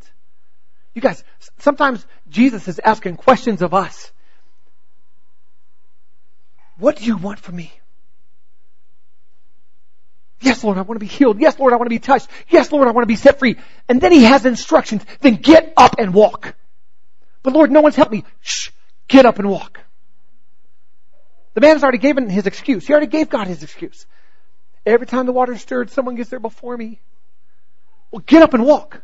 You 0.95 1.01
guys, 1.01 1.23
sometimes 1.59 2.05
Jesus 2.29 2.67
is 2.69 2.81
asking 2.81 3.17
questions 3.17 3.63
of 3.63 3.73
us. 3.73 4.11
What 6.79 6.97
do 6.97 7.05
you 7.05 7.17
want 7.17 7.39
from 7.39 7.57
me? 7.57 7.73
Yes, 10.45 10.63
Lord, 10.63 10.77
I 10.77 10.83
want 10.83 10.97
to 10.97 11.05
be 11.05 11.07
healed. 11.07 11.41
Yes, 11.41 11.59
Lord, 11.59 11.73
I 11.73 11.77
want 11.77 11.87
to 11.87 11.95
be 11.95 11.99
touched. 11.99 12.29
Yes, 12.49 12.71
Lord, 12.71 12.87
I 12.87 12.91
want 12.91 13.05
to 13.05 13.09
be 13.09 13.17
set 13.17 13.39
free. 13.39 13.57
And 13.89 14.01
then 14.01 14.13
he 14.13 14.25
has 14.25 14.45
instructions. 14.45 15.03
Then 15.21 15.37
get 15.37 15.73
up 15.77 15.97
and 15.99 16.13
walk. 16.13 16.55
But 17.43 17.55
Lord, 17.55 17.71
no 17.71 17.81
one's 17.81 17.97
helped 17.97 18.13
me. 18.13 18.25
Shh, 18.41 18.71
get 19.09 19.27
up 19.27 19.39
and 19.39 19.49
walk. 19.49 19.81
The 21.55 21.61
man 21.61 21.77
has 21.77 21.83
already 21.83 21.99
given 21.99 22.29
his 22.29 22.47
excuse. 22.47 22.87
He 22.87 22.93
already 22.93 23.07
gave 23.07 23.31
God 23.31 23.47
his 23.47 23.63
excuse. 23.63 24.07
Every 24.85 25.07
time 25.07 25.27
the 25.27 25.33
water 25.33 25.57
stirred, 25.57 25.91
someone 25.91 26.15
gets 26.15 26.29
there 26.29 26.41
before 26.41 26.77
me. 26.77 27.01
Well, 28.11 28.23
get 28.27 28.43
up 28.43 28.55
and 28.55 28.65
walk. 28.65 29.03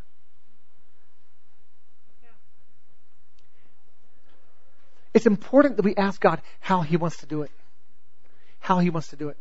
It's 5.12 5.26
important 5.26 5.76
that 5.76 5.84
we 5.84 5.96
ask 5.96 6.20
God 6.20 6.40
how 6.60 6.82
He 6.82 6.96
wants 6.96 7.18
to 7.18 7.26
do 7.26 7.42
it. 7.42 7.50
How 8.60 8.78
He 8.78 8.90
wants 8.90 9.08
to 9.08 9.16
do 9.16 9.28
it. 9.30 9.36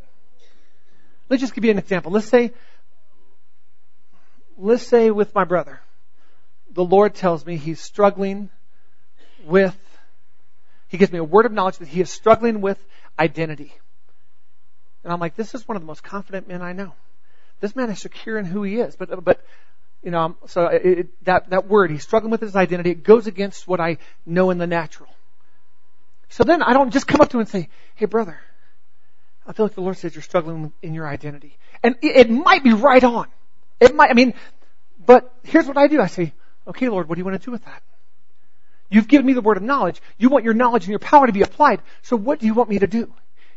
Let's 1.29 1.41
just 1.41 1.53
give 1.53 1.63
you 1.63 1.71
an 1.71 1.77
example. 1.77 2.11
Let's 2.11 2.27
say, 2.27 2.53
let's 4.57 4.85
say 4.87 5.11
with 5.11 5.33
my 5.35 5.43
brother, 5.43 5.79
the 6.71 6.83
Lord 6.83 7.13
tells 7.13 7.45
me 7.45 7.57
he's 7.57 7.79
struggling 7.79 8.49
with, 9.45 9.77
he 10.87 10.97
gives 10.97 11.11
me 11.11 11.19
a 11.19 11.23
word 11.23 11.45
of 11.45 11.51
knowledge 11.51 11.77
that 11.77 11.87
he 11.87 12.01
is 12.01 12.09
struggling 12.09 12.61
with 12.61 12.83
identity. 13.17 13.73
And 15.03 15.13
I'm 15.13 15.19
like, 15.19 15.35
this 15.35 15.55
is 15.55 15.67
one 15.67 15.77
of 15.77 15.83
the 15.83 15.87
most 15.87 16.03
confident 16.03 16.47
men 16.47 16.61
I 16.61 16.73
know. 16.73 16.93
This 17.59 17.75
man 17.75 17.89
is 17.89 17.99
secure 17.99 18.37
in 18.37 18.45
who 18.45 18.63
he 18.63 18.79
is. 18.79 18.95
But, 18.95 19.23
but, 19.23 19.41
you 20.03 20.11
know, 20.11 20.35
so 20.47 20.65
it, 20.65 21.23
that, 21.25 21.49
that 21.51 21.67
word, 21.67 21.91
he's 21.91 22.03
struggling 22.03 22.31
with 22.31 22.41
his 22.41 22.55
identity. 22.55 22.91
It 22.91 23.03
goes 23.03 23.27
against 23.27 23.67
what 23.67 23.79
I 23.79 23.97
know 24.25 24.49
in 24.49 24.57
the 24.57 24.67
natural. 24.67 25.09
So 26.29 26.43
then 26.43 26.61
I 26.61 26.73
don't 26.73 26.91
just 26.91 27.07
come 27.07 27.21
up 27.21 27.29
to 27.29 27.37
him 27.37 27.41
and 27.41 27.49
say, 27.49 27.69
hey 27.95 28.05
brother, 28.05 28.39
I 29.49 29.53
feel 29.53 29.65
like 29.65 29.73
the 29.73 29.81
Lord 29.81 29.97
says 29.97 30.13
you're 30.13 30.21
struggling 30.21 30.71
in 30.83 30.93
your 30.93 31.07
identity. 31.07 31.57
And 31.81 31.95
it, 32.03 32.29
might 32.29 32.63
be 32.63 32.73
right 32.73 33.03
on. 33.03 33.27
It 33.79 33.95
might, 33.95 34.11
I 34.11 34.13
mean, 34.13 34.35
but 35.03 35.33
here's 35.43 35.65
what 35.65 35.75
I 35.75 35.87
do. 35.87 35.99
I 35.99 36.05
say, 36.05 36.33
okay 36.67 36.87
Lord, 36.87 37.09
what 37.09 37.15
do 37.15 37.19
you 37.19 37.25
want 37.25 37.41
to 37.41 37.43
do 37.43 37.51
with 37.51 37.65
that? 37.65 37.81
You've 38.91 39.07
given 39.07 39.25
me 39.25 39.33
the 39.33 39.41
word 39.41 39.57
of 39.57 39.63
knowledge. 39.63 40.01
You 40.19 40.29
want 40.29 40.45
your 40.45 40.53
knowledge 40.53 40.83
and 40.83 40.91
your 40.91 40.99
power 40.99 41.25
to 41.25 41.33
be 41.33 41.41
applied. 41.41 41.81
So 42.03 42.15
what 42.15 42.39
do 42.39 42.45
you 42.45 42.53
want 42.53 42.69
me 42.69 42.77
to 42.77 42.85
do? 42.85 43.11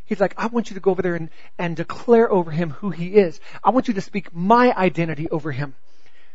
He's 0.07 0.19
like, 0.19 0.33
I 0.39 0.47
want 0.47 0.71
you 0.71 0.75
to 0.75 0.81
go 0.81 0.91
over 0.91 1.03
there 1.03 1.15
and, 1.15 1.29
and 1.59 1.77
declare 1.77 2.31
over 2.31 2.51
him 2.51 2.71
who 2.71 2.89
he 2.89 3.09
is. 3.09 3.39
I 3.63 3.71
want 3.71 3.89
you 3.89 3.95
to 3.95 4.01
speak 4.01 4.35
my 4.35 4.75
identity 4.75 5.29
over 5.29 5.53
him. 5.53 5.75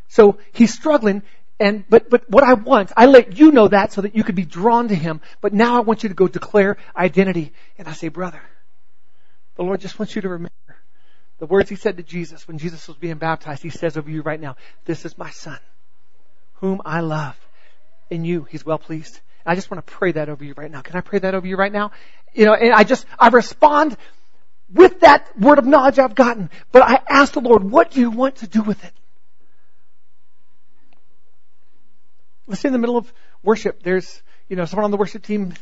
So 0.08 0.38
he's 0.54 0.74
struggling 0.74 1.24
and, 1.60 1.84
but, 1.90 2.12
but 2.12 2.30
what 2.30 2.44
I 2.44 2.54
want, 2.54 2.92
I 2.96 3.08
let 3.08 3.40
you 3.40 3.52
know 3.52 3.68
that 3.70 3.92
so 3.92 4.02
that 4.02 4.16
you 4.16 4.24
could 4.24 4.36
be 4.36 4.46
drawn 4.46 4.90
to 4.90 4.96
him. 4.96 5.22
But 5.42 5.54
now 5.54 5.78
I 5.78 5.80
want 5.80 6.04
you 6.04 6.10
to 6.10 6.16
go 6.16 6.28
declare 6.28 6.78
identity. 6.96 7.54
And 7.80 7.88
I 7.88 7.94
say, 7.94 8.10
brother, 8.10 8.42
the 9.58 9.64
Lord 9.64 9.82
just 9.82 10.00
wants 10.00 10.16
you 10.16 10.22
to 10.22 10.30
remember 10.30 10.52
the 11.40 11.46
words 11.46 11.70
he 11.70 11.76
said 11.76 11.98
to 11.98 12.04
Jesus 12.04 12.48
when 12.48 12.58
Jesus 12.58 12.88
was 12.88 12.98
being 12.98 13.18
baptized. 13.18 13.62
He 13.62 13.70
says 13.70 13.98
over 13.98 14.10
you 14.10 14.22
right 14.22 14.40
now, 14.40 14.56
this 14.86 15.06
is 15.06 15.18
my 15.18 15.30
son, 15.30 15.60
whom 16.56 16.82
I 16.86 17.02
love. 17.02 17.36
In 18.10 18.24
you, 18.24 18.48
he's 18.50 18.66
well 18.66 18.78
pleased. 18.78 19.20
I 19.46 19.56
just 19.56 19.70
want 19.70 19.86
to 19.86 19.92
pray 19.92 20.14
that 20.14 20.30
over 20.30 20.44
you 20.44 20.54
right 20.56 20.72
now. 20.72 20.82
Can 20.82 20.96
I 20.96 21.02
pray 21.02 21.20
that 21.20 21.36
over 21.36 21.46
you 21.46 21.58
right 21.58 21.72
now? 21.72 21.92
You 22.34 22.46
know, 22.46 22.54
and 22.54 22.74
I 22.74 22.86
just, 22.86 23.06
I 23.20 23.28
respond 23.28 23.98
with 24.74 25.02
that 25.02 25.38
word 25.38 25.60
of 25.60 25.66
knowledge 25.66 26.00
I've 26.00 26.16
gotten. 26.16 26.50
But 26.72 26.84
I 26.84 27.02
ask 27.10 27.34
the 27.34 27.42
Lord, 27.42 27.64
what 27.64 27.92
do 27.92 28.00
you 28.00 28.10
want 28.10 28.38
to 28.38 28.48
do 28.48 28.62
with 28.62 28.82
it? 28.84 28.94
let's 32.48 32.62
say 32.62 32.70
in 32.70 32.74
the 32.74 32.80
middle 32.80 32.98
of 32.98 33.12
worship, 33.44 33.84
there's, 33.84 34.22
you 34.50 34.56
know, 34.56 34.66
someone 34.66 34.86
on 34.86 34.92
the 34.92 34.98
worship 34.98 35.24
team, 35.24 35.54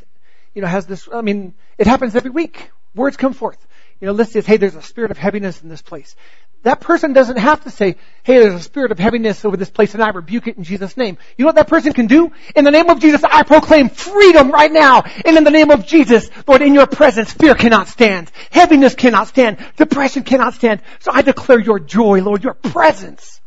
you 0.53 0.61
know, 0.61 0.67
has 0.67 0.85
this, 0.85 1.09
I 1.11 1.21
mean, 1.21 1.53
it 1.77 1.87
happens 1.87 2.15
every 2.15 2.31
week. 2.31 2.71
Words 2.93 3.17
come 3.17 3.33
forth. 3.33 3.65
You 4.01 4.07
know, 4.07 4.13
let's 4.13 4.31
say, 4.31 4.41
hey, 4.41 4.57
there's 4.57 4.75
a 4.75 4.81
spirit 4.81 5.11
of 5.11 5.17
heaviness 5.17 5.61
in 5.61 5.69
this 5.69 5.81
place. 5.81 6.15
That 6.63 6.81
person 6.81 7.13
doesn't 7.13 7.37
have 7.37 7.63
to 7.65 7.69
say, 7.69 7.95
hey, 8.23 8.39
there's 8.39 8.55
a 8.55 8.59
spirit 8.59 8.91
of 8.91 8.97
heaviness 8.97 9.45
over 9.45 9.55
this 9.55 9.69
place 9.69 9.93
and 9.93 10.01
I 10.01 10.09
rebuke 10.09 10.47
it 10.47 10.57
in 10.57 10.63
Jesus' 10.63 10.97
name. 10.97 11.19
You 11.37 11.43
know 11.43 11.49
what 11.49 11.55
that 11.57 11.67
person 11.67 11.93
can 11.93 12.07
do? 12.07 12.31
In 12.55 12.65
the 12.65 12.71
name 12.71 12.89
of 12.89 12.99
Jesus, 12.99 13.23
I 13.23 13.43
proclaim 13.43 13.89
freedom 13.89 14.49
right 14.49 14.71
now. 14.71 15.03
And 15.25 15.37
in 15.37 15.43
the 15.43 15.51
name 15.51 15.69
of 15.69 15.85
Jesus, 15.85 16.27
Lord, 16.47 16.63
in 16.63 16.73
your 16.73 16.87
presence, 16.87 17.31
fear 17.31 17.53
cannot 17.53 17.87
stand. 17.87 18.31
Heaviness 18.49 18.95
cannot 18.95 19.27
stand. 19.27 19.63
Depression 19.77 20.23
cannot 20.23 20.55
stand. 20.55 20.81
So 21.01 21.11
I 21.13 21.21
declare 21.21 21.59
your 21.59 21.79
joy, 21.79 22.21
Lord, 22.21 22.43
your 22.43 22.55
presence. 22.55 23.39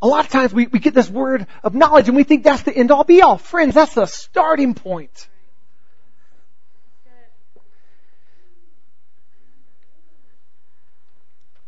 A 0.00 0.06
lot 0.06 0.24
of 0.24 0.30
times 0.30 0.54
we, 0.54 0.66
we 0.68 0.78
get 0.78 0.94
this 0.94 1.10
word 1.10 1.46
of 1.62 1.74
knowledge 1.74 2.08
and 2.08 2.16
we 2.16 2.24
think 2.24 2.44
that's 2.44 2.62
the 2.62 2.74
end 2.74 2.90
all 2.90 3.04
be 3.04 3.20
all. 3.20 3.36
Friends, 3.36 3.74
that's 3.74 3.94
the 3.94 4.06
starting 4.06 4.74
point. 4.74 5.28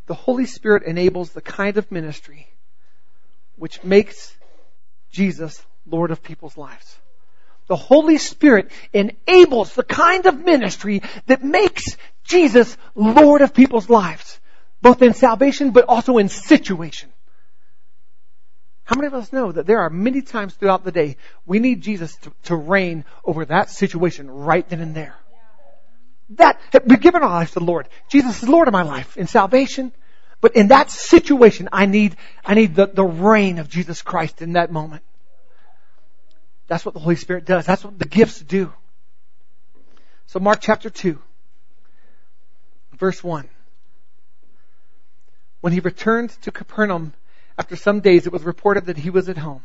The 0.09 0.15
Holy 0.15 0.47
Spirit 0.47 0.85
enables 0.85 1.31
the 1.31 1.43
kind 1.43 1.77
of 1.77 1.93
ministry 1.93 2.49
which 3.57 3.85
makes 3.85 4.35
Jesus 5.11 5.63
Lord 5.87 6.11
of 6.11 6.23
people's 6.23 6.57
lives. 6.57 6.99
The 7.67 7.77
Holy 7.77 8.17
Spirit 8.17 8.71
enables 8.95 9.75
the 9.75 9.83
kind 9.83 10.25
of 10.25 10.43
ministry 10.43 11.03
that 11.27 11.45
makes 11.45 11.99
Jesus 12.25 12.75
Lord 12.95 13.43
of 13.43 13.53
people's 13.53 13.91
lives, 13.91 14.41
both 14.81 15.03
in 15.03 15.13
salvation 15.13 15.73
but 15.73 15.85
also 15.85 16.17
in 16.17 16.31
situation. 16.31 17.11
How 18.85 18.97
many 18.97 19.09
of 19.09 19.15
us 19.15 19.31
know 19.31 19.53
that 19.53 19.67
there 19.67 19.81
are 19.81 19.91
many 19.91 20.23
times 20.23 20.55
throughout 20.55 20.85
the 20.85 20.93
day 20.93 21.19
we 21.45 21.59
need 21.59 21.83
Jesus 21.83 22.17
to, 22.23 22.33
to 22.45 22.57
reign 22.57 23.05
over 23.23 23.45
that 23.45 23.69
situation 23.69 24.31
right 24.31 24.67
then 24.67 24.81
and 24.81 24.95
there? 24.95 25.15
That, 26.31 26.61
we've 26.87 27.01
given 27.01 27.23
our 27.23 27.29
lives 27.29 27.53
to 27.53 27.59
the 27.59 27.65
Lord. 27.65 27.89
Jesus 28.09 28.43
is 28.43 28.49
Lord 28.49 28.69
of 28.69 28.73
my 28.73 28.83
life 28.83 29.17
in 29.17 29.27
salvation. 29.27 29.93
But 30.41 30.55
in 30.55 30.69
that 30.69 30.91
situation, 30.91 31.69
I 31.73 31.87
need, 31.87 32.17
I 32.45 32.55
need 32.55 32.75
the, 32.75 32.87
the 32.87 33.05
reign 33.05 33.59
of 33.59 33.69
Jesus 33.69 34.03
Christ 34.03 34.41
in 34.41 34.53
that 34.53 34.71
moment. 34.71 35.03
That's 36.69 36.85
what 36.85 36.95
the 36.95 37.01
Holy 37.01 37.17
Spirit 37.17 37.45
does. 37.45 37.67
That's 37.67 37.85
what 37.85 37.99
the 37.99 38.05
gifts 38.05 38.41
do. 38.41 38.73
So 40.27 40.39
Mark 40.39 40.61
chapter 40.61 40.91
2, 40.91 41.19
verse 42.99 43.25
1. 43.25 43.49
When 45.61 45.73
he 45.73 45.81
returned 45.81 46.31
to 46.43 46.53
Capernaum, 46.53 47.15
after 47.59 47.75
some 47.75 48.01
days, 48.01 48.27
it 48.27 48.33
was 48.33 48.45
reported 48.45 48.87
that 48.87 48.97
he 48.97 49.11
was 49.11 49.29
at 49.29 49.39
home. 49.39 49.65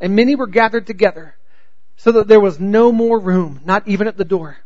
And 0.00 0.16
many 0.16 0.34
were 0.34 0.46
gathered 0.46 0.86
together, 0.86 1.36
so 1.96 2.12
that 2.12 2.28
there 2.28 2.40
was 2.40 2.58
no 2.58 2.90
more 2.92 3.18
room, 3.18 3.60
not 3.64 3.86
even 3.86 4.08
at 4.08 4.16
the 4.16 4.24
door. 4.24 4.56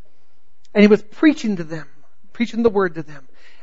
And 0.75 0.83
he 0.83 0.89
was 0.89 1.03
preaching 1.03 1.57
to 1.57 1.65
them, 1.65 1.87
preaching 2.33 2.63
the 2.63 2.71
word 2.71 2.95
to 2.95 3.03
them. 3.03 3.27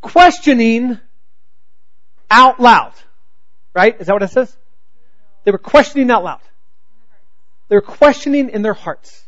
questioning 0.00 0.98
out 2.30 2.60
loud. 2.60 2.92
Right? 3.74 4.00
Is 4.00 4.06
that 4.06 4.12
what 4.12 4.22
it 4.22 4.30
says? 4.30 4.56
They 5.44 5.50
were 5.50 5.58
questioning 5.58 6.10
out 6.10 6.24
loud. 6.24 6.40
They 7.68 7.76
were 7.76 7.82
questioning 7.82 8.50
in 8.50 8.62
their 8.62 8.74
hearts. 8.74 9.24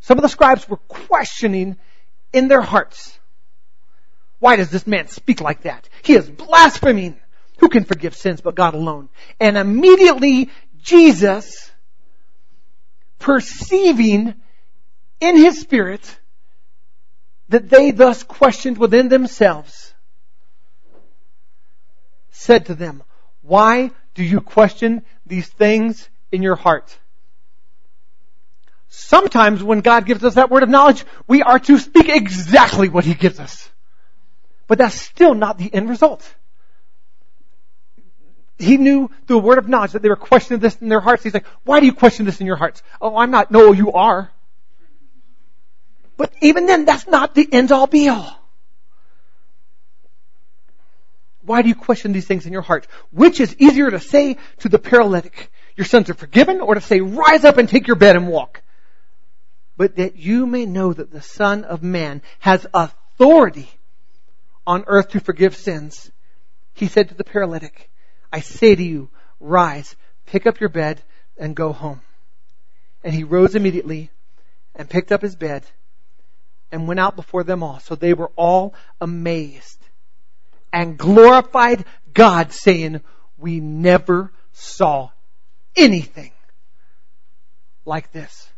Some 0.00 0.18
of 0.18 0.22
the 0.22 0.28
scribes 0.28 0.68
were 0.68 0.78
questioning 0.88 1.76
in 2.32 2.48
their 2.48 2.60
hearts. 2.60 3.18
Why 4.38 4.56
does 4.56 4.70
this 4.70 4.86
man 4.86 5.08
speak 5.08 5.40
like 5.40 5.62
that? 5.62 5.88
He 6.02 6.14
is 6.14 6.28
blaspheming. 6.28 7.18
Who 7.58 7.68
can 7.68 7.84
forgive 7.84 8.14
sins 8.14 8.40
but 8.40 8.54
God 8.54 8.74
alone? 8.74 9.08
And 9.40 9.56
immediately 9.56 10.50
Jesus, 10.82 11.70
perceiving 13.18 14.34
in 15.20 15.36
his 15.36 15.60
spirit 15.60 16.18
that 17.48 17.68
they 17.68 17.90
thus 17.90 18.22
questioned 18.22 18.78
within 18.78 19.08
themselves, 19.08 19.94
said 22.30 22.66
to 22.66 22.74
them, 22.74 23.02
why 23.42 23.90
do 24.14 24.24
you 24.24 24.40
question 24.40 25.04
these 25.24 25.48
things 25.48 26.08
in 26.32 26.42
your 26.42 26.56
heart? 26.56 26.98
Sometimes 28.88 29.62
when 29.62 29.80
God 29.80 30.06
gives 30.06 30.24
us 30.24 30.34
that 30.34 30.50
word 30.50 30.62
of 30.62 30.68
knowledge, 30.68 31.04
we 31.26 31.42
are 31.42 31.58
to 31.58 31.78
speak 31.78 32.08
exactly 32.08 32.88
what 32.88 33.04
He 33.04 33.14
gives 33.14 33.38
us. 33.38 33.68
But 34.66 34.78
that's 34.78 34.94
still 34.94 35.34
not 35.34 35.58
the 35.58 35.72
end 35.72 35.88
result. 35.88 36.34
He 38.58 38.78
knew 38.78 39.10
through 39.26 39.36
a 39.36 39.42
word 39.42 39.58
of 39.58 39.68
knowledge 39.68 39.92
that 39.92 40.02
they 40.02 40.08
were 40.08 40.16
questioning 40.16 40.60
this 40.60 40.76
in 40.80 40.88
their 40.88 41.00
hearts. 41.00 41.22
He's 41.22 41.34
like, 41.34 41.46
why 41.64 41.80
do 41.80 41.86
you 41.86 41.92
question 41.92 42.24
this 42.24 42.40
in 42.40 42.46
your 42.46 42.56
hearts? 42.56 42.82
Oh, 43.00 43.16
I'm 43.16 43.30
not. 43.30 43.50
No, 43.50 43.72
you 43.72 43.92
are. 43.92 44.30
But 46.16 46.32
even 46.40 46.66
then, 46.66 46.84
that's 46.84 47.06
not 47.06 47.34
the 47.34 47.48
end 47.50 47.72
all 47.72 47.86
be 47.86 48.08
all. 48.08 48.36
Why 51.42 51.62
do 51.62 51.68
you 51.68 51.74
question 51.74 52.12
these 52.12 52.26
things 52.26 52.46
in 52.46 52.52
your 52.52 52.62
heart? 52.62 52.88
Which 53.12 53.38
is 53.38 53.54
easier 53.58 53.90
to 53.90 54.00
say 54.00 54.36
to 54.60 54.68
the 54.68 54.80
paralytic, 54.80 55.50
your 55.76 55.84
sins 55.84 56.10
are 56.10 56.14
forgiven, 56.14 56.60
or 56.60 56.74
to 56.74 56.80
say, 56.80 57.00
rise 57.00 57.44
up 57.44 57.58
and 57.58 57.68
take 57.68 57.86
your 57.86 57.96
bed 57.96 58.16
and 58.16 58.26
walk? 58.26 58.62
But 59.76 59.96
that 59.96 60.16
you 60.16 60.46
may 60.46 60.66
know 60.66 60.92
that 60.92 61.12
the 61.12 61.22
Son 61.22 61.62
of 61.64 61.82
Man 61.82 62.22
has 62.40 62.66
authority 62.74 63.70
on 64.66 64.84
earth 64.86 65.10
to 65.10 65.20
forgive 65.20 65.54
sins. 65.54 66.10
He 66.74 66.88
said 66.88 67.10
to 67.10 67.14
the 67.14 67.24
paralytic, 67.24 67.90
I 68.32 68.40
say 68.40 68.74
to 68.74 68.82
you, 68.82 69.10
rise, 69.38 69.94
pick 70.24 70.46
up 70.46 70.58
your 70.58 70.68
bed, 70.68 71.02
and 71.38 71.54
go 71.54 71.72
home. 71.72 72.00
And 73.04 73.14
he 73.14 73.22
rose 73.22 73.54
immediately 73.54 74.10
and 74.74 74.90
picked 74.90 75.12
up 75.12 75.22
his 75.22 75.36
bed 75.36 75.64
and 76.72 76.88
went 76.88 77.00
out 77.00 77.16
before 77.16 77.44
them 77.44 77.62
all. 77.62 77.80
So 77.80 77.94
they 77.94 78.14
were 78.14 78.30
all 78.36 78.74
amazed 79.00 79.78
and 80.72 80.98
glorified 80.98 81.84
God 82.12 82.52
saying, 82.52 83.00
we 83.38 83.60
never 83.60 84.32
saw 84.52 85.10
anything 85.76 86.32
like 87.84 88.12
this. 88.12 88.48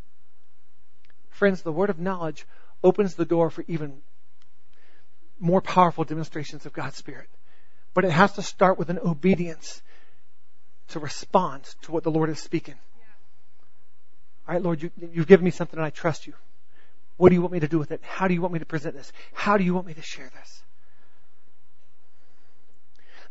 Friends, 1.31 1.63
the 1.63 1.73
word 1.73 1.91
of 1.91 1.99
knowledge 1.99 2.47
opens 2.83 3.15
the 3.15 3.25
door 3.25 3.51
for 3.51 3.65
even 3.69 3.99
more 5.39 5.61
powerful 5.61 6.05
demonstrations 6.05 6.67
of 6.67 6.73
God's 6.73 6.97
Spirit. 6.97 7.29
But 7.95 8.05
it 8.05 8.11
has 8.11 8.33
to 8.35 8.43
start 8.43 8.79
with 8.79 8.91
an 8.91 8.99
obedience 8.99 9.83
to 10.89 10.99
respond 10.99 11.65
to 11.83 11.93
what 11.93 12.03
the 12.03 12.11
Lord 12.11 12.31
is 12.31 12.41
speaking. 12.41 12.75
All 14.49 14.55
right, 14.55 14.63
Lord, 14.63 14.83
you, 14.83 14.91
you've 15.13 15.27
given 15.27 15.45
me 15.45 15.51
something 15.51 15.79
and 15.79 15.87
I 15.87 15.91
trust 15.91 16.27
you. 16.27 16.35
What 17.19 17.29
do 17.29 17.35
you 17.35 17.43
want 17.43 17.53
me 17.53 17.61
to 17.61 17.69
do 17.69 17.79
with 17.79 17.91
it? 17.91 18.01
How 18.03 18.29
do 18.29 18.35
you 18.35 18.41
want 18.41 18.55
me 18.55 18.61
to 18.61 18.65
present 18.65 18.95
this? 18.95 19.13
How 19.35 19.59
do 19.59 19.65
you 19.65 19.75
want 19.75 19.87
me 19.87 19.95
to 19.95 20.03
share 20.03 20.31
this? 20.35 20.63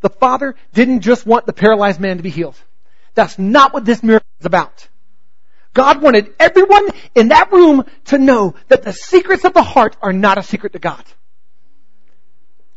The 0.02 0.10
Father 0.10 0.56
didn't 0.74 1.00
just 1.00 1.26
want 1.26 1.46
the 1.48 1.54
paralyzed 1.54 2.00
man 2.00 2.18
to 2.18 2.24
be 2.24 2.30
healed. 2.30 2.58
That's 3.16 3.40
not 3.40 3.74
what 3.74 3.86
this 3.86 4.04
miracle 4.04 4.28
is 4.40 4.46
about. 4.46 4.88
God 5.74 6.02
wanted 6.02 6.34
everyone 6.40 6.90
in 7.16 7.30
that 7.30 7.52
room 7.52 7.86
to 8.06 8.18
know 8.18 8.56
that 8.68 8.84
the 8.84 8.94
secrets 8.94 9.46
of 9.46 9.54
the 9.54 9.64
heart 9.64 9.96
are 10.02 10.14
not 10.14 10.38
a 10.38 10.44
secret 10.44 10.74
to 10.74 10.80
God. 10.80 11.04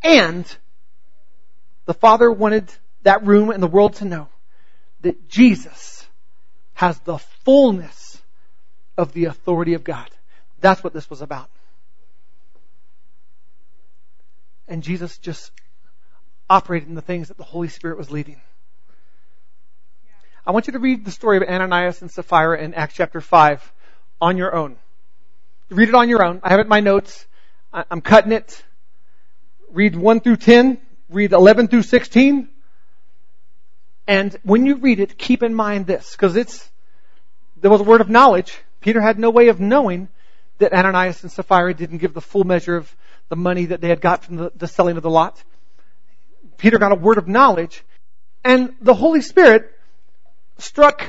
And 0.03 0.47
the 1.87 1.95
Father 1.95 2.31
wanted 2.31 2.73
that 3.03 3.27
room 3.27 3.51
and 3.51 3.63
the 3.63 3.67
world 3.67 3.97
to 3.97 4.05
know 4.05 4.29
that 5.01 5.29
Jesus 5.29 6.07
has 6.75 6.99
the 7.01 7.19
fullness 7.45 8.23
of 8.97 9.13
the 9.13 9.27
authority 9.27 9.75
of 9.75 9.83
God. 9.83 10.09
That's 10.61 10.83
what 10.85 10.93
this 10.93 11.09
was 11.09 11.23
about. 11.23 11.49
And 14.69 14.83
Jesus 14.83 15.19
just 15.19 15.51
operated 16.49 16.89
in 16.89 16.95
the 16.95 17.03
things 17.03 17.29
that 17.29 17.37
the 17.37 17.45
Holy 17.45 17.69
Spirit 17.69 17.99
was 17.99 18.11
leading. 18.11 18.41
I 20.47 20.53
want 20.53 20.67
you 20.67 20.73
to 20.73 20.79
read 20.79 21.05
the 21.05 21.11
story 21.11 21.37
of 21.37 21.43
Ananias 21.43 22.03
and 22.03 22.11
Sapphira 22.11 22.61
in 22.61 22.75
Acts 22.75 22.95
chapter 22.95 23.21
5 23.21 23.73
on 24.21 24.37
your 24.37 24.55
own. 24.55 24.77
Read 25.71 25.89
it 25.89 25.95
on 25.95 26.09
your 26.09 26.25
own. 26.25 26.41
I 26.43 26.51
have 26.51 26.59
it 26.59 26.63
in 26.63 26.69
my 26.69 26.81
notes. 26.81 27.27
I'm 27.73 28.01
cutting 28.01 28.33
it. 28.33 28.65
Read 29.73 29.95
1 29.95 30.21
through 30.21 30.37
10. 30.37 30.81
Read 31.09 31.33
11 31.33 31.69
through 31.69 31.83
16. 31.83 32.49
And 34.07 34.37
when 34.43 34.67
you 34.67 34.77
read 34.77 34.99
it, 34.99 35.17
keep 35.17 35.43
in 35.43 35.55
mind 35.55 35.87
this, 35.87 36.13
because 36.13 36.35
it's, 36.35 36.69
there 37.61 37.71
was 37.71 37.81
a 37.81 37.85
word 37.85 38.01
of 38.01 38.09
knowledge. 38.09 38.59
Peter 38.81 39.01
had 39.01 39.19
no 39.19 39.31
way 39.31 39.49
of 39.49 39.61
knowing 39.61 40.09
that 40.61 40.73
Ananias 40.73 41.23
and 41.23 41.33
Sapphira 41.33 41.75
didn't 41.75 41.99
give 41.99 42.15
the 42.15 42.21
full 42.21 42.45
measure 42.45 42.77
of 42.77 42.95
the 43.29 43.37
money 43.37 43.67
that 43.67 43.81
they 43.81 43.89
had 43.89 44.01
got 44.01 44.25
from 44.25 44.37
the, 44.37 44.53
the 44.55 44.69
selling 44.69 44.97
of 44.97 45.03
the 45.03 45.11
lot. 45.11 45.43
Peter 46.59 46.79
got 46.79 46.93
a 46.93 46.95
word 46.95 47.19
of 47.19 47.27
knowledge, 47.27 47.83
and 48.45 48.75
the 48.81 48.95
Holy 48.95 49.23
Spirit 49.23 49.71
struck 50.59 51.03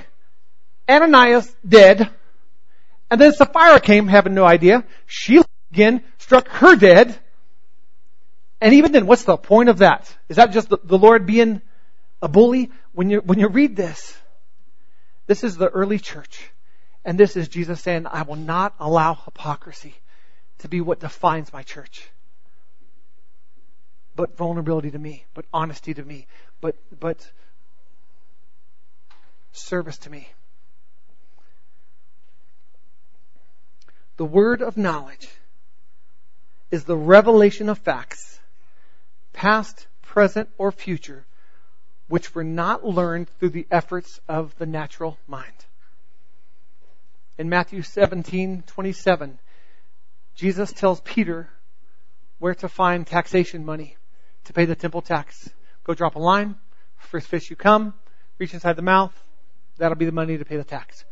Ananias 0.89 1.53
dead, 1.67 2.09
and 3.09 3.19
then 3.19 3.33
Sapphira 3.33 3.79
came 3.79 4.07
having 4.07 4.33
no 4.33 4.45
idea. 4.45 4.85
She 5.05 5.41
again 5.71 6.03
struck 6.17 6.47
her 6.47 6.75
dead. 6.75 7.17
And 8.61 8.75
even 8.75 8.91
then, 8.91 9.07
what's 9.07 9.23
the 9.23 9.37
point 9.37 9.69
of 9.69 9.79
that? 9.79 10.15
Is 10.29 10.37
that 10.37 10.51
just 10.51 10.69
the, 10.69 10.77
the 10.83 10.97
Lord 10.97 11.25
being 11.25 11.61
a 12.21 12.29
bully? 12.29 12.71
When 12.93 13.09
you, 13.09 13.19
when 13.19 13.39
you 13.39 13.47
read 13.47 13.75
this, 13.75 14.17
this 15.27 15.43
is 15.43 15.57
the 15.57 15.67
early 15.67 15.97
church. 15.97 16.51
And 17.03 17.19
this 17.19 17.35
is 17.35 17.47
Jesus 17.47 17.81
saying, 17.81 18.05
I 18.07 18.21
will 18.23 18.35
not 18.35 18.75
allow 18.79 19.15
hypocrisy 19.15 19.95
to 20.59 20.67
be 20.67 20.81
what 20.81 20.99
defines 20.99 21.51
my 21.51 21.63
church 21.63 22.09
but 24.15 24.35
vulnerability 24.35 24.91
to 24.91 24.99
me, 24.99 25.25
but 25.33 25.45
honesty 25.53 25.93
to 25.93 26.03
me, 26.03 26.27
but, 26.59 26.75
but 26.99 27.31
service 29.51 29.97
to 29.99 30.09
me. 30.09 30.29
The 34.17 34.25
word 34.25 34.61
of 34.61 34.77
knowledge 34.77 35.29
is 36.69 36.83
the 36.83 36.95
revelation 36.95 37.69
of 37.69 37.79
facts, 37.79 38.39
past, 39.33 39.87
present, 40.03 40.49
or 40.57 40.71
future, 40.71 41.25
which 42.07 42.35
were 42.35 42.43
not 42.43 42.85
learned 42.85 43.29
through 43.39 43.49
the 43.49 43.67
efforts 43.71 44.19
of 44.27 44.55
the 44.57 44.65
natural 44.65 45.17
mind. 45.27 45.65
In 47.41 47.49
Matthew 47.49 47.81
17, 47.81 48.65
27, 48.67 49.39
Jesus 50.35 50.71
tells 50.71 51.01
Peter 51.01 51.49
where 52.37 52.53
to 52.53 52.69
find 52.69 53.07
taxation 53.07 53.65
money 53.65 53.97
to 54.43 54.53
pay 54.53 54.65
the 54.65 54.75
temple 54.75 55.01
tax. 55.01 55.49
Go 55.83 55.95
drop 55.95 56.13
a 56.13 56.19
line. 56.19 56.53
First 56.97 57.27
fish 57.27 57.49
you 57.49 57.55
come, 57.55 57.95
reach 58.37 58.53
inside 58.53 58.75
the 58.75 58.83
mouth. 58.83 59.11
That'll 59.79 59.97
be 59.97 60.05
the 60.05 60.11
money 60.11 60.37
to 60.37 60.45
pay 60.45 60.55
the 60.55 60.63
tax. 60.63 61.03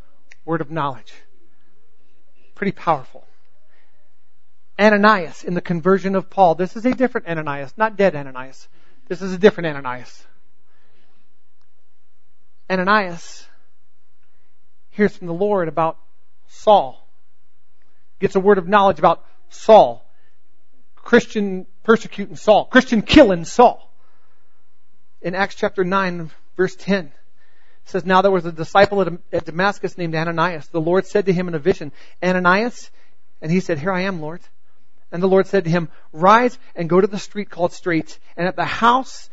Word 0.44 0.60
of 0.60 0.70
knowledge. 0.70 1.12
Pretty 2.54 2.70
powerful. 2.70 3.26
Ananias 4.78 5.42
in 5.42 5.54
the 5.54 5.60
conversion 5.60 6.14
of 6.14 6.30
Paul. 6.30 6.54
This 6.54 6.76
is 6.76 6.86
a 6.86 6.94
different 6.94 7.26
Ananias, 7.26 7.74
not 7.76 7.96
dead 7.96 8.14
Ananias. 8.14 8.68
This 9.08 9.20
is 9.20 9.32
a 9.32 9.38
different 9.38 9.66
Ananias. 9.66 10.24
Ananias 12.70 13.48
hears 14.90 15.16
from 15.16 15.26
the 15.26 15.34
Lord 15.34 15.66
about 15.66 15.98
Saul. 16.50 17.06
Gets 18.18 18.36
a 18.36 18.40
word 18.40 18.58
of 18.58 18.68
knowledge 18.68 18.98
about 18.98 19.24
Saul. 19.48 20.04
Christian 20.96 21.66
persecuting 21.82 22.36
Saul, 22.36 22.66
Christian 22.66 23.02
killing 23.02 23.44
Saul. 23.44 23.90
In 25.22 25.34
Acts 25.34 25.54
chapter 25.54 25.84
9, 25.84 26.30
verse 26.56 26.76
10, 26.76 27.06
it 27.06 27.12
says, 27.84 28.04
Now 28.04 28.22
there 28.22 28.30
was 28.30 28.46
a 28.46 28.52
disciple 28.52 29.18
at 29.32 29.44
Damascus 29.44 29.98
named 29.98 30.14
Ananias. 30.14 30.68
The 30.68 30.80
Lord 30.80 31.06
said 31.06 31.26
to 31.26 31.32
him 31.32 31.48
in 31.48 31.54
a 31.54 31.58
vision, 31.58 31.92
Ananias? 32.22 32.90
And 33.42 33.50
he 33.50 33.60
said, 33.60 33.78
Here 33.78 33.92
I 33.92 34.02
am, 34.02 34.20
Lord. 34.20 34.40
And 35.12 35.22
the 35.22 35.28
Lord 35.28 35.46
said 35.46 35.64
to 35.64 35.70
him, 35.70 35.88
Rise 36.12 36.58
and 36.76 36.88
go 36.88 37.00
to 37.00 37.06
the 37.06 37.18
street 37.18 37.50
called 37.50 37.72
Straight, 37.72 38.18
and 38.36 38.46
at 38.46 38.56
the 38.56 38.64
house 38.64 39.28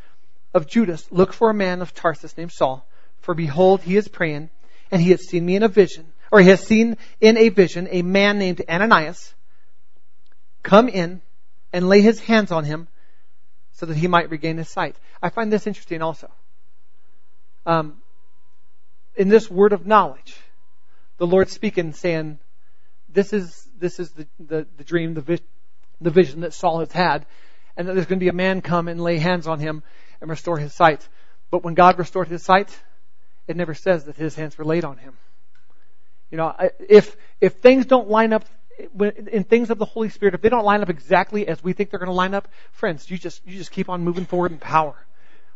of 0.53 0.67
Judas 0.67 1.05
look 1.11 1.33
for 1.33 1.49
a 1.49 1.53
man 1.53 1.81
of 1.81 1.93
Tarsus 1.93 2.35
named 2.37 2.51
Saul. 2.51 2.85
For 3.19 3.33
behold, 3.33 3.81
he 3.81 3.97
is 3.97 4.07
praying, 4.07 4.49
and 4.89 5.01
he 5.01 5.11
has 5.11 5.27
seen 5.27 5.45
me 5.45 5.55
in 5.55 5.63
a 5.63 5.67
vision, 5.67 6.11
or 6.31 6.41
he 6.41 6.49
has 6.49 6.65
seen 6.65 6.97
in 7.21 7.37
a 7.37 7.49
vision 7.49 7.87
a 7.91 8.01
man 8.01 8.37
named 8.39 8.61
Ananias 8.69 9.33
come 10.63 10.89
in 10.89 11.21
and 11.71 11.87
lay 11.87 12.01
his 12.01 12.19
hands 12.19 12.51
on 12.51 12.63
him 12.63 12.87
so 13.73 13.85
that 13.85 13.95
he 13.95 14.07
might 14.07 14.29
regain 14.29 14.57
his 14.57 14.69
sight. 14.69 14.95
I 15.21 15.29
find 15.29 15.51
this 15.51 15.67
interesting 15.67 16.01
also. 16.01 16.31
Um, 17.65 18.01
in 19.15 19.29
this 19.29 19.49
word 19.49 19.73
of 19.73 19.85
knowledge, 19.85 20.35
the 21.17 21.27
Lord 21.27 21.49
speaking, 21.49 21.93
saying, 21.93 22.39
"This 23.09 23.33
is 23.33 23.67
this 23.77 23.99
is 23.99 24.11
the 24.11 24.27
the, 24.39 24.67
the 24.77 24.83
dream, 24.83 25.13
the 25.13 25.21
vision, 25.21 25.45
the 26.01 26.11
vision 26.11 26.41
that 26.41 26.53
Saul 26.53 26.79
has 26.79 26.91
had, 26.91 27.25
and 27.75 27.87
that 27.87 27.93
there's 27.93 28.05
going 28.05 28.19
to 28.19 28.23
be 28.23 28.29
a 28.29 28.33
man 28.33 28.61
come 28.61 28.87
and 28.87 29.01
lay 29.01 29.17
hands 29.17 29.47
on 29.47 29.59
him 29.59 29.83
and 30.21 30.29
restore 30.29 30.57
his 30.57 30.73
sight." 30.73 31.07
But 31.49 31.63
when 31.63 31.75
God 31.75 31.97
restored 31.97 32.27
his 32.27 32.43
sight, 32.43 32.77
it 33.47 33.55
never 33.55 33.73
says 33.73 34.05
that 34.05 34.17
his 34.17 34.35
hands 34.35 34.57
were 34.57 34.65
laid 34.65 34.83
on 34.83 34.97
him. 34.97 35.17
You 36.31 36.37
know, 36.37 36.53
if 36.79 37.15
if 37.39 37.55
things 37.55 37.85
don't 37.85 38.09
line 38.09 38.33
up 38.33 38.45
in 38.99 39.43
things 39.43 39.69
of 39.69 39.77
the 39.79 39.85
Holy 39.85 40.09
Spirit, 40.09 40.35
if 40.35 40.41
they 40.41 40.49
don't 40.49 40.65
line 40.65 40.81
up 40.81 40.89
exactly 40.89 41.47
as 41.47 41.63
we 41.63 41.73
think 41.73 41.89
they're 41.89 41.99
going 41.99 42.07
to 42.07 42.13
line 42.13 42.33
up, 42.33 42.47
friends, 42.71 43.09
you 43.09 43.17
just 43.17 43.45
you 43.45 43.57
just 43.57 43.71
keep 43.71 43.89
on 43.89 44.03
moving 44.03 44.25
forward 44.25 44.51
in 44.51 44.59
power. 44.59 44.95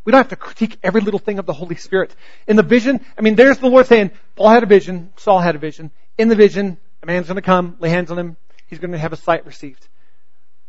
We 0.04 0.12
don't 0.12 0.20
have 0.20 0.30
to 0.30 0.36
critique 0.36 0.80
every 0.82 1.02
little 1.02 1.20
thing 1.20 1.38
of 1.38 1.46
the 1.46 1.54
Holy 1.54 1.76
Spirit. 1.76 2.16
In 2.48 2.56
the 2.56 2.64
vision, 2.64 3.06
I 3.18 3.22
mean, 3.22 3.36
there's 3.36 3.60
the 3.60 3.68
Lord 3.68 3.86
saying, 3.86 4.12
Paul 4.36 4.50
had 4.50 4.64
a 4.64 4.66
vision, 4.66 5.12
Saul 5.18 5.40
had 5.40 5.56
a 5.56 5.60
vision. 5.60 5.92
In 6.18 6.28
the 6.28 6.36
vision, 6.36 6.78
a 7.04 7.06
man's 7.06 7.28
going 7.28 7.36
to 7.36 7.44
come, 7.44 7.76
lay 7.80 7.90
hands 7.90 8.10
on 8.10 8.18
him, 8.18 8.38
he's 8.68 8.80
going 8.80 8.94
to 8.94 8.98
have 8.98 9.14
a 9.14 9.18
sight 9.18 9.46
received. 9.46 9.88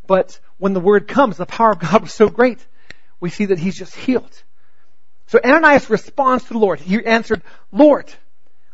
But 0.06 0.38
when 0.58 0.74
the 0.74 0.80
word 0.80 1.08
comes, 1.08 1.38
the 1.38 1.46
power 1.46 1.70
of 1.70 1.78
God 1.78 2.02
was 2.02 2.12
so 2.12 2.28
great, 2.28 2.58
we 3.20 3.30
see 3.30 3.46
that 3.46 3.58
he's 3.58 3.78
just 3.78 3.94
healed. 3.94 4.42
So 5.28 5.40
Ananias 5.42 5.88
responds 5.88 6.44
to 6.44 6.52
the 6.52 6.58
Lord. 6.58 6.80
He 6.80 7.02
answered, 7.02 7.42
Lord, 7.70 8.12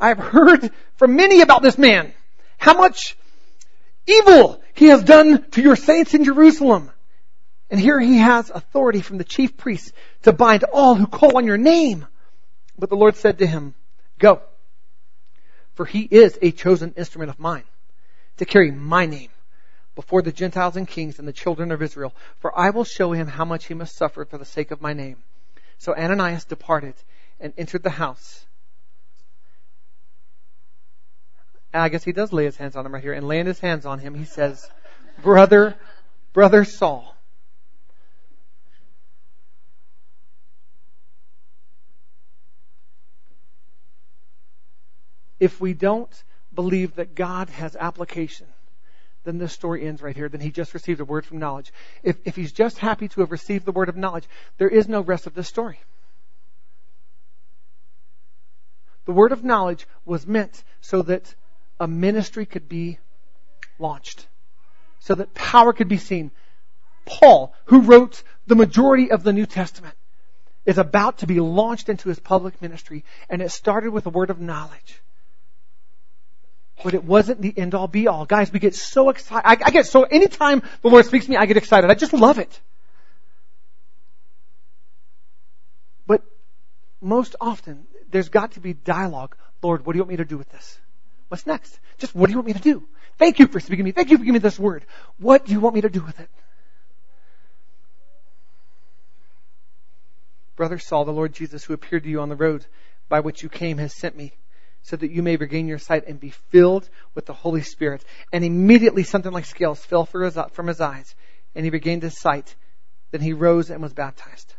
I 0.01 0.09
have 0.09 0.19
heard 0.19 0.71
from 0.97 1.17
many 1.17 1.41
about 1.41 1.63
this 1.63 1.79
man. 1.79 2.13
How 2.57 2.75
much 2.75 3.17
evil 4.07 4.63
he 4.75 4.87
has 4.87 5.05
done 5.05 5.51
to 5.51 5.63
your 5.63 5.77
saints 5.77 6.15
in 6.15 6.25
Jerusalem. 6.25 6.91
And 7.71 7.79
here 7.79 8.01
he 8.01 8.17
has 8.17 8.51
authority 8.51 9.03
from 9.03 9.19
the 9.19 9.25
chief 9.25 9.57
priests 9.57 9.93
to 10.23 10.33
bind 10.33 10.65
all 10.65 10.95
who 10.95 11.07
call 11.07 11.37
on 11.37 11.45
your 11.45 11.59
name. 11.59 12.07
But 12.79 12.89
the 12.89 12.97
Lord 12.97 13.17
said 13.17 13.39
to 13.39 13.47
him, 13.47 13.75
Go, 14.19 14.41
for 15.75 15.85
he 15.85 16.03
is 16.03 16.39
a 16.41 16.51
chosen 16.51 16.95
instrument 16.97 17.31
of 17.31 17.39
mine 17.39 17.65
to 18.39 18.45
carry 18.45 18.71
my 18.71 19.07
name 19.07 19.31
before 19.95 20.23
the 20.23 20.33
Gentiles 20.33 20.77
and 20.77 20.89
kings 20.89 21.19
and 21.19 21.29
the 21.29 21.33
children 21.33 21.73
of 21.73 21.83
Israel, 21.83 22.15
for 22.39 22.57
I 22.57 22.71
will 22.71 22.85
show 22.85 23.13
him 23.13 23.27
how 23.27 23.45
much 23.45 23.67
he 23.67 23.75
must 23.75 23.97
suffer 23.97 24.25
for 24.25 24.39
the 24.39 24.45
sake 24.45 24.71
of 24.71 24.81
my 24.81 24.93
name. 24.93 25.17
So 25.79 25.95
Ananias 25.95 26.45
departed 26.45 26.95
and 27.41 27.53
entered 27.59 27.83
the 27.83 27.91
house. 27.91 28.47
I 31.73 31.89
guess 31.89 32.05
he 32.05 32.13
does 32.13 32.33
lay 32.33 32.45
his 32.45 32.57
hands 32.57 32.77
on 32.77 32.87
him 32.87 32.95
right 32.95 33.03
here. 33.03 33.13
And 33.13 33.27
laying 33.27 33.47
his 33.47 33.61
hands 33.61 33.85
on 33.85 33.99
him, 33.99 34.15
he 34.15 34.25
says, 34.25 34.69
Brother, 35.23 35.77
brother 36.33 36.65
Saul. 36.65 37.15
If 45.39 45.61
we 45.61 45.73
don't 45.73 46.11
believe 46.53 46.97
that 46.97 47.15
God 47.15 47.49
has 47.51 47.77
application, 47.77 48.47
then 49.25 49.39
this 49.39 49.53
story 49.53 49.87
ends 49.87 50.03
right 50.03 50.17
here. 50.17 50.29
Then 50.29 50.41
he 50.41 50.51
just 50.51 50.75
received 50.75 51.01
a 51.01 51.05
word 51.05 51.25
from 51.27 51.39
knowledge. 51.39 51.73
If, 52.03 52.17
if 52.25 52.35
he's 52.35 52.51
just 52.51 52.79
happy 52.79 53.09
to 53.09 53.21
have 53.21 53.31
received 53.31 53.65
the 53.65 53.73
word 53.73 53.89
of 53.89 53.97
knowledge, 53.97 54.25
there 54.57 54.69
is 54.69 54.89
no 54.89 55.01
rest 55.01 55.27
of 55.27 55.35
this 55.35 55.49
story. 55.49 55.79
The 59.05 59.13
word 59.13 59.33
of 59.33 59.45
knowledge 59.45 59.87
was 60.05 60.27
meant 60.27 60.65
so 60.81 61.03
that 61.03 61.35
a 61.81 61.87
ministry 61.87 62.47
could 62.47 62.69
be 62.69 62.99
launched 63.79 64.27
so 65.01 65.15
that 65.15 65.35
power 65.35 65.73
could 65.73 65.89
be 65.89 65.99
seen. 65.99 66.31
Paul, 67.05 67.55
who 67.67 67.81
wrote 67.81 68.23
the 68.47 68.55
majority 68.55 69.11
of 69.11 69.23
the 69.23 69.33
New 69.33 69.47
Testament, 69.47 69.95
is 70.67 70.77
about 70.77 71.19
to 71.19 71.27
be 71.27 71.41
launched 71.41 71.89
into 71.89 72.09
his 72.09 72.19
public 72.19 72.61
ministry, 72.61 73.05
and 73.31 73.41
it 73.41 73.51
started 73.51 73.91
with 73.91 74.07
a 74.07 74.11
word 74.11 74.31
of 74.31 74.41
knowledge. 74.41 75.01
But 76.85 76.95
it 76.95 77.03
wasn't 77.03 77.41
the 77.41 77.53
end 77.57 77.75
all 77.75 77.89
be 77.89 78.07
all. 78.07 78.27
Guys, 78.27 78.53
we 78.53 78.59
get 78.59 78.75
so 78.75 79.09
excited. 79.11 79.47
I, 79.47 79.53
I 79.65 79.71
get 79.71 79.87
so, 79.87 80.03
anytime 80.03 80.63
the 80.83 80.91
Lord 80.91 81.07
speaks 81.07 81.25
to 81.25 81.31
me, 81.31 81.37
I 81.37 81.47
get 81.47 81.57
excited. 81.57 81.91
I 81.91 81.95
just 81.95 82.13
love 82.13 82.39
it. 82.39 82.61
But 86.07 86.23
most 87.01 87.35
often, 87.41 87.87
there's 88.11 88.29
got 88.29 88.53
to 88.53 88.61
be 88.61 88.75
dialogue. 88.75 89.37
Lord, 89.63 89.87
what 89.87 89.95
do 89.95 89.97
you 89.97 90.03
want 90.03 90.11
me 90.11 90.17
to 90.19 90.25
do 90.25 90.39
with 90.39 90.51
this? 90.51 90.79
What's 91.29 91.47
next? 91.47 91.79
Just 91.99 92.15
what 92.15 92.27
do 92.27 92.33
you 92.33 92.39
want 92.39 92.49
me 92.49 92.53
to 92.55 92.61
do? 92.61 92.89
Thank 93.19 93.39
you 93.39 93.47
for 93.47 93.61
speaking 93.61 93.79
to 93.79 93.85
me. 93.85 93.93
Thank 93.93 94.11
you 94.11 94.17
for 94.17 94.25
giving 94.25 94.35
me 94.35 94.39
this 94.39 94.59
word. 94.59 94.85
What 95.19 95.47
do 95.47 95.53
you 95.53 95.61
want 95.61 95.75
me 95.75 95.83
to 95.83 95.89
do 95.89 96.01
with 96.01 96.19
it? 96.21 96.31
Brother 100.57 100.79
Saul, 100.79 101.05
the 101.05 101.13
Lord 101.13 101.35
Jesus, 101.35 101.65
who 101.65 101.75
appeared 101.75 102.03
to 102.05 102.09
you 102.09 102.21
on 102.21 102.29
the 102.29 102.37
road 102.37 102.67
by 103.09 103.21
which 103.21 103.43
you 103.43 103.49
came, 103.49 103.79
has 103.79 103.95
sent 103.95 104.17
me 104.17 104.33
so 104.83 104.97
that 104.97 105.11
you 105.11 105.23
may 105.23 105.37
regain 105.37 105.69
your 105.69 105.79
sight 105.79 106.07
and 106.07 106.19
be 106.19 106.31
filled 106.31 106.89
with 107.15 107.27
the 107.27 107.33
Holy 107.33 107.63
Spirit. 107.63 108.05
And 108.33 108.45
immediately 108.45 109.03
something 109.03 109.33
like 109.33 109.45
scales 109.45 109.85
fell 109.85 110.07
from 110.07 110.67
his 110.67 110.81
eyes, 110.81 111.15
and 111.55 111.65
he 111.65 111.71
regained 111.71 112.03
his 112.03 112.19
sight. 112.19 112.55
Then 113.11 113.21
he 113.21 113.33
rose 113.33 113.71
and 113.71 113.83
was 113.83 113.93
baptized. 113.93 114.55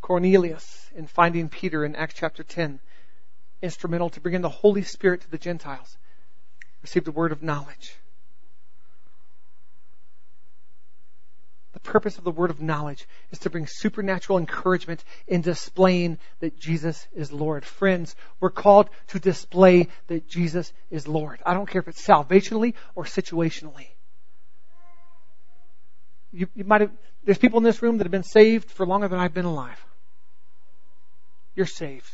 Cornelius, 0.00 0.90
in 0.94 1.06
finding 1.06 1.48
Peter 1.48 1.84
in 1.84 1.94
Acts 1.94 2.14
chapter 2.16 2.42
10, 2.42 2.80
instrumental 3.62 4.10
to 4.10 4.20
bring 4.20 4.34
in 4.34 4.42
the 4.42 4.48
Holy 4.48 4.82
Spirit 4.82 5.22
to 5.22 5.30
the 5.30 5.38
Gentiles, 5.38 5.98
received 6.82 7.08
a 7.08 7.12
word 7.12 7.32
of 7.32 7.42
knowledge. 7.42 7.94
The 11.72 11.80
purpose 11.80 12.18
of 12.18 12.24
the 12.24 12.30
word 12.30 12.50
of 12.50 12.60
knowledge 12.60 13.06
is 13.30 13.38
to 13.40 13.50
bring 13.50 13.66
supernatural 13.66 14.38
encouragement 14.38 15.04
in 15.28 15.40
displaying 15.40 16.18
that 16.40 16.58
Jesus 16.58 17.06
is 17.14 17.32
Lord. 17.32 17.64
Friends, 17.64 18.16
we're 18.40 18.50
called 18.50 18.90
to 19.08 19.20
display 19.20 19.88
that 20.08 20.28
Jesus 20.28 20.72
is 20.90 21.06
Lord. 21.06 21.40
I 21.46 21.54
don't 21.54 21.66
care 21.66 21.80
if 21.80 21.88
it's 21.88 22.04
salvationally 22.04 22.74
or 22.94 23.04
situationally. 23.04 23.86
You, 26.32 26.48
you 26.54 26.64
might 26.64 26.80
have, 26.80 26.90
there's 27.24 27.38
people 27.38 27.58
in 27.58 27.64
this 27.64 27.82
room 27.82 27.98
that 27.98 28.04
have 28.04 28.12
been 28.12 28.22
saved 28.24 28.70
for 28.70 28.84
longer 28.84 29.08
than 29.08 29.18
I've 29.18 29.34
been 29.34 29.44
alive. 29.44 29.84
You're 31.54 31.66
saved. 31.66 32.10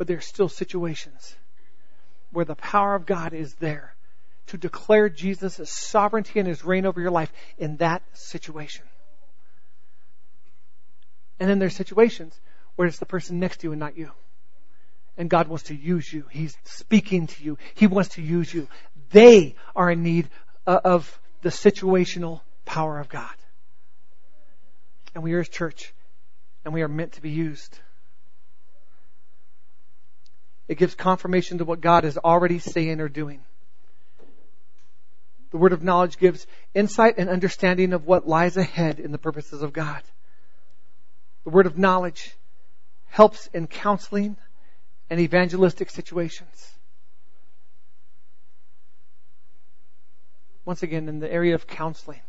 But 0.00 0.06
there 0.06 0.16
are 0.16 0.22
still 0.22 0.48
situations 0.48 1.36
where 2.32 2.46
the 2.46 2.54
power 2.54 2.94
of 2.94 3.04
God 3.04 3.34
is 3.34 3.52
there 3.56 3.94
to 4.46 4.56
declare 4.56 5.10
Jesus' 5.10 5.70
sovereignty 5.70 6.40
and 6.40 6.48
his 6.48 6.64
reign 6.64 6.86
over 6.86 7.02
your 7.02 7.10
life 7.10 7.30
in 7.58 7.76
that 7.76 8.00
situation. 8.14 8.86
And 11.38 11.50
then 11.50 11.58
there's 11.58 11.76
situations 11.76 12.34
where 12.76 12.88
it's 12.88 12.98
the 12.98 13.04
person 13.04 13.40
next 13.40 13.58
to 13.58 13.66
you 13.66 13.72
and 13.72 13.78
not 13.78 13.98
you. 13.98 14.10
And 15.18 15.28
God 15.28 15.48
wants 15.48 15.64
to 15.64 15.74
use 15.74 16.10
you. 16.10 16.24
He's 16.30 16.56
speaking 16.64 17.26
to 17.26 17.44
you. 17.44 17.58
He 17.74 17.86
wants 17.86 18.14
to 18.14 18.22
use 18.22 18.54
you. 18.54 18.68
They 19.10 19.54
are 19.76 19.90
in 19.90 20.02
need 20.02 20.30
of 20.66 21.20
the 21.42 21.50
situational 21.50 22.40
power 22.64 22.98
of 22.98 23.10
God. 23.10 23.34
And 25.14 25.22
we 25.22 25.34
are 25.34 25.40
his 25.40 25.50
church, 25.50 25.92
and 26.64 26.72
we 26.72 26.80
are 26.80 26.88
meant 26.88 27.12
to 27.12 27.20
be 27.20 27.28
used. 27.28 27.78
It 30.70 30.78
gives 30.78 30.94
confirmation 30.94 31.58
to 31.58 31.64
what 31.64 31.80
God 31.80 32.04
is 32.04 32.16
already 32.16 32.60
saying 32.60 33.00
or 33.00 33.08
doing. 33.08 33.40
The 35.50 35.56
word 35.56 35.72
of 35.72 35.82
knowledge 35.82 36.16
gives 36.16 36.46
insight 36.74 37.16
and 37.18 37.28
understanding 37.28 37.92
of 37.92 38.06
what 38.06 38.28
lies 38.28 38.56
ahead 38.56 39.00
in 39.00 39.10
the 39.10 39.18
purposes 39.18 39.62
of 39.62 39.72
God. 39.72 40.00
The 41.42 41.50
word 41.50 41.66
of 41.66 41.76
knowledge 41.76 42.36
helps 43.08 43.48
in 43.48 43.66
counseling 43.66 44.36
and 45.10 45.18
evangelistic 45.18 45.90
situations. 45.90 46.72
Once 50.64 50.84
again, 50.84 51.08
in 51.08 51.18
the 51.18 51.32
area 51.32 51.56
of 51.56 51.66
counseling, 51.66 52.20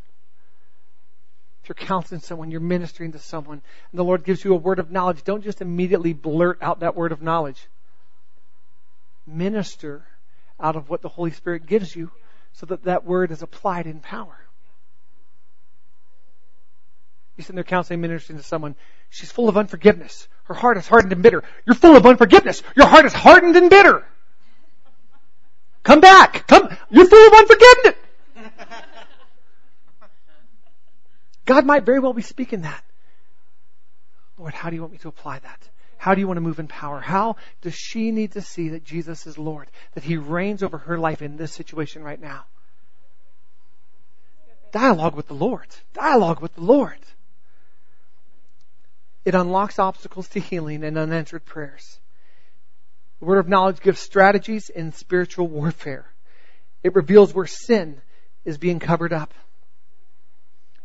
if 1.61 1.69
you're 1.69 1.75
counseling 1.75 2.21
someone, 2.21 2.49
you're 2.49 2.59
ministering 2.59 3.11
to 3.11 3.19
someone, 3.19 3.61
and 3.91 3.99
the 3.99 4.03
Lord 4.03 4.23
gives 4.23 4.43
you 4.43 4.55
a 4.55 4.57
word 4.57 4.79
of 4.79 4.89
knowledge, 4.89 5.23
don't 5.23 5.43
just 5.43 5.61
immediately 5.61 6.13
blurt 6.13 6.57
out 6.63 6.79
that 6.79 6.95
word 6.95 7.11
of 7.11 7.21
knowledge 7.21 7.67
minister 9.25 10.05
out 10.59 10.75
of 10.75 10.89
what 10.89 11.01
the 11.01 11.09
Holy 11.09 11.31
Spirit 11.31 11.65
gives 11.65 11.95
you 11.95 12.11
so 12.53 12.65
that 12.67 12.83
that 12.83 13.05
word 13.05 13.31
is 13.31 13.41
applied 13.41 13.87
in 13.87 13.99
power. 13.99 14.37
You're 17.37 17.43
sitting 17.43 17.55
there 17.55 17.63
counseling, 17.63 18.01
ministering 18.01 18.37
to 18.37 18.43
someone. 18.43 18.75
She's 19.09 19.31
full 19.31 19.49
of 19.49 19.57
unforgiveness. 19.57 20.27
Her 20.43 20.53
heart 20.53 20.77
is 20.77 20.87
hardened 20.87 21.13
and 21.13 21.23
bitter. 21.23 21.43
You're 21.65 21.75
full 21.75 21.95
of 21.95 22.05
unforgiveness. 22.05 22.61
Your 22.75 22.87
heart 22.87 23.05
is 23.05 23.13
hardened 23.13 23.55
and 23.55 23.69
bitter. 23.69 24.05
Come 25.83 26.01
back. 26.01 26.45
Come. 26.47 26.69
You're 26.89 27.07
full 27.07 27.27
of 27.27 27.33
unforgiveness. 27.33 27.95
God 31.45 31.65
might 31.65 31.83
very 31.83 31.99
well 31.99 32.13
be 32.13 32.21
speaking 32.21 32.61
that. 32.61 32.83
Lord, 34.37 34.53
how 34.53 34.69
do 34.69 34.75
you 34.75 34.81
want 34.81 34.93
me 34.93 34.99
to 34.99 35.07
apply 35.07 35.39
that? 35.39 35.69
How 36.01 36.15
do 36.15 36.19
you 36.19 36.25
want 36.25 36.37
to 36.37 36.41
move 36.41 36.57
in 36.57 36.67
power? 36.67 36.99
How 36.99 37.35
does 37.61 37.75
she 37.75 38.09
need 38.09 38.31
to 38.31 38.41
see 38.41 38.69
that 38.69 38.83
Jesus 38.83 39.27
is 39.27 39.37
Lord? 39.37 39.69
That 39.93 40.03
He 40.03 40.17
reigns 40.17 40.63
over 40.63 40.79
her 40.79 40.97
life 40.97 41.21
in 41.21 41.37
this 41.37 41.51
situation 41.51 42.01
right 42.01 42.19
now? 42.19 42.45
Dialogue 44.71 45.15
with 45.15 45.27
the 45.27 45.35
Lord. 45.35 45.67
Dialogue 45.93 46.41
with 46.41 46.55
the 46.55 46.63
Lord. 46.63 46.97
It 49.25 49.35
unlocks 49.35 49.77
obstacles 49.77 50.27
to 50.29 50.39
healing 50.39 50.83
and 50.83 50.97
unanswered 50.97 51.45
prayers. 51.45 51.99
The 53.19 53.25
word 53.25 53.37
of 53.37 53.47
knowledge 53.47 53.79
gives 53.81 53.99
strategies 53.99 54.69
in 54.69 54.93
spiritual 54.93 55.47
warfare. 55.49 56.07
It 56.81 56.95
reveals 56.95 57.31
where 57.31 57.45
sin 57.45 58.01
is 58.43 58.57
being 58.57 58.79
covered 58.79 59.13
up. 59.13 59.35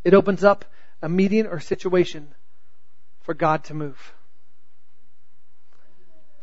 It 0.04 0.12
opens 0.12 0.44
up 0.44 0.66
a 1.00 1.08
meeting 1.08 1.46
or 1.46 1.58
situation 1.58 2.34
for 3.22 3.32
God 3.32 3.64
to 3.64 3.74
move. 3.74 4.12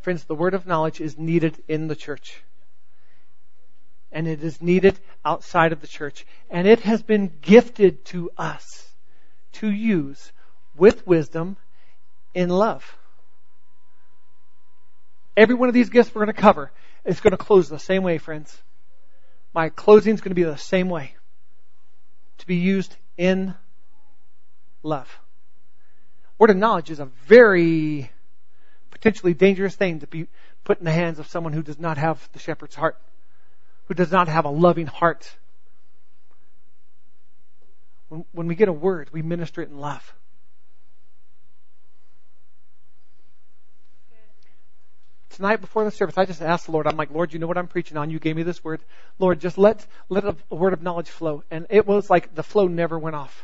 Friends, 0.03 0.25
the 0.25 0.35
word 0.35 0.53
of 0.53 0.67
knowledge 0.67 0.99
is 0.99 1.17
needed 1.17 1.63
in 1.67 1.87
the 1.87 1.95
church 1.95 2.43
and 4.11 4.27
it 4.27 4.43
is 4.43 4.61
needed 4.61 4.99
outside 5.25 5.71
of 5.71 5.79
the 5.79 5.87
church. 5.87 6.25
And 6.49 6.67
it 6.67 6.81
has 6.81 7.01
been 7.01 7.31
gifted 7.41 8.05
to 8.05 8.29
us 8.37 8.87
to 9.53 9.71
use 9.71 10.33
with 10.75 11.07
wisdom 11.07 11.55
in 12.33 12.49
love. 12.49 12.97
Every 15.37 15.55
one 15.55 15.69
of 15.69 15.73
these 15.73 15.89
gifts 15.89 16.13
we're 16.13 16.25
going 16.25 16.35
to 16.35 16.41
cover 16.41 16.71
is 17.05 17.21
going 17.21 17.31
to 17.31 17.37
close 17.37 17.69
the 17.69 17.79
same 17.79 18.03
way, 18.03 18.17
friends. 18.17 18.61
My 19.53 19.69
closing 19.69 20.13
is 20.13 20.19
going 20.19 20.31
to 20.31 20.35
be 20.35 20.43
the 20.43 20.57
same 20.57 20.89
way. 20.89 21.15
To 22.39 22.45
be 22.45 22.57
used 22.57 22.93
in 23.17 23.55
love. 24.83 25.09
Word 26.37 26.49
of 26.49 26.57
knowledge 26.57 26.91
is 26.91 26.99
a 26.99 27.05
very 27.25 28.11
potentially 29.03 29.33
dangerous 29.33 29.75
thing 29.75 29.99
to 29.99 30.07
be 30.07 30.27
put 30.63 30.79
in 30.79 30.85
the 30.85 30.91
hands 30.91 31.19
of 31.19 31.27
someone 31.27 31.51
who 31.51 31.61
does 31.61 31.77
not 31.77 31.97
have 31.97 32.29
the 32.31 32.39
shepherd's 32.39 32.73
heart 32.73 32.97
who 33.87 33.93
does 33.93 34.13
not 34.13 34.29
have 34.29 34.45
a 34.45 34.49
loving 34.49 34.87
heart. 34.87 35.29
When, 38.07 38.23
when 38.31 38.47
we 38.47 38.55
get 38.55 38.69
a 38.69 38.73
word, 38.73 39.09
we 39.11 39.21
minister 39.21 39.61
it 39.61 39.69
in 39.69 39.77
love. 39.77 40.13
Tonight 45.31 45.57
before 45.57 45.83
the 45.83 45.91
service, 45.91 46.17
I 46.17 46.23
just 46.23 46.41
asked 46.41 46.67
the 46.67 46.71
Lord, 46.71 46.87
I'm 46.87 46.95
like, 46.95 47.11
Lord, 47.11 47.33
you 47.33 47.39
know 47.39 47.47
what 47.47 47.57
I'm 47.57 47.67
preaching 47.67 47.97
on. 47.97 48.09
You 48.09 48.19
gave 48.19 48.37
me 48.37 48.43
this 48.43 48.63
word. 48.63 48.81
Lord, 49.19 49.41
just 49.41 49.57
let, 49.57 49.85
let 50.07 50.23
a, 50.23 50.37
a 50.49 50.55
word 50.55 50.71
of 50.71 50.81
knowledge 50.81 51.09
flow. 51.09 51.43
And 51.51 51.67
it 51.69 51.85
was 51.85 52.09
like 52.09 52.33
the 52.35 52.43
flow 52.43 52.67
never 52.67 52.97
went 52.97 53.17
off. 53.17 53.43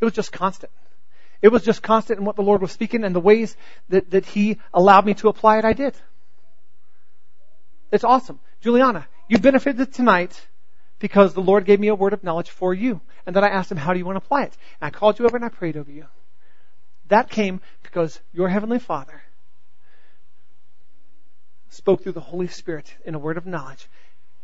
It 0.00 0.04
was 0.04 0.14
just 0.14 0.32
constant. 0.32 0.72
It 1.44 1.52
was 1.52 1.62
just 1.62 1.82
constant 1.82 2.18
in 2.18 2.24
what 2.24 2.36
the 2.36 2.42
Lord 2.42 2.62
was 2.62 2.72
speaking 2.72 3.04
and 3.04 3.14
the 3.14 3.20
ways 3.20 3.54
that, 3.90 4.12
that 4.12 4.24
He 4.24 4.56
allowed 4.72 5.04
me 5.04 5.12
to 5.12 5.28
apply 5.28 5.58
it, 5.58 5.66
I 5.66 5.74
did. 5.74 5.94
It's 7.92 8.02
awesome. 8.02 8.40
Juliana, 8.62 9.06
you 9.28 9.36
benefited 9.36 9.92
tonight 9.92 10.48
because 11.00 11.34
the 11.34 11.42
Lord 11.42 11.66
gave 11.66 11.78
me 11.78 11.88
a 11.88 11.94
word 11.94 12.14
of 12.14 12.24
knowledge 12.24 12.48
for 12.48 12.72
you. 12.72 13.02
And 13.26 13.36
then 13.36 13.44
I 13.44 13.50
asked 13.50 13.70
him, 13.70 13.76
how 13.76 13.92
do 13.92 13.98
you 13.98 14.06
want 14.06 14.16
to 14.16 14.24
apply 14.24 14.44
it? 14.44 14.56
And 14.80 14.86
I 14.86 14.90
called 14.90 15.18
you 15.18 15.26
over 15.26 15.36
and 15.36 15.44
I 15.44 15.50
prayed 15.50 15.76
over 15.76 15.90
you. 15.90 16.06
That 17.08 17.28
came 17.28 17.60
because 17.82 18.18
your 18.32 18.48
Heavenly 18.48 18.78
Father 18.78 19.22
spoke 21.68 22.02
through 22.02 22.12
the 22.12 22.20
Holy 22.20 22.48
Spirit 22.48 22.90
in 23.04 23.14
a 23.14 23.18
word 23.18 23.36
of 23.36 23.44
knowledge. 23.44 23.86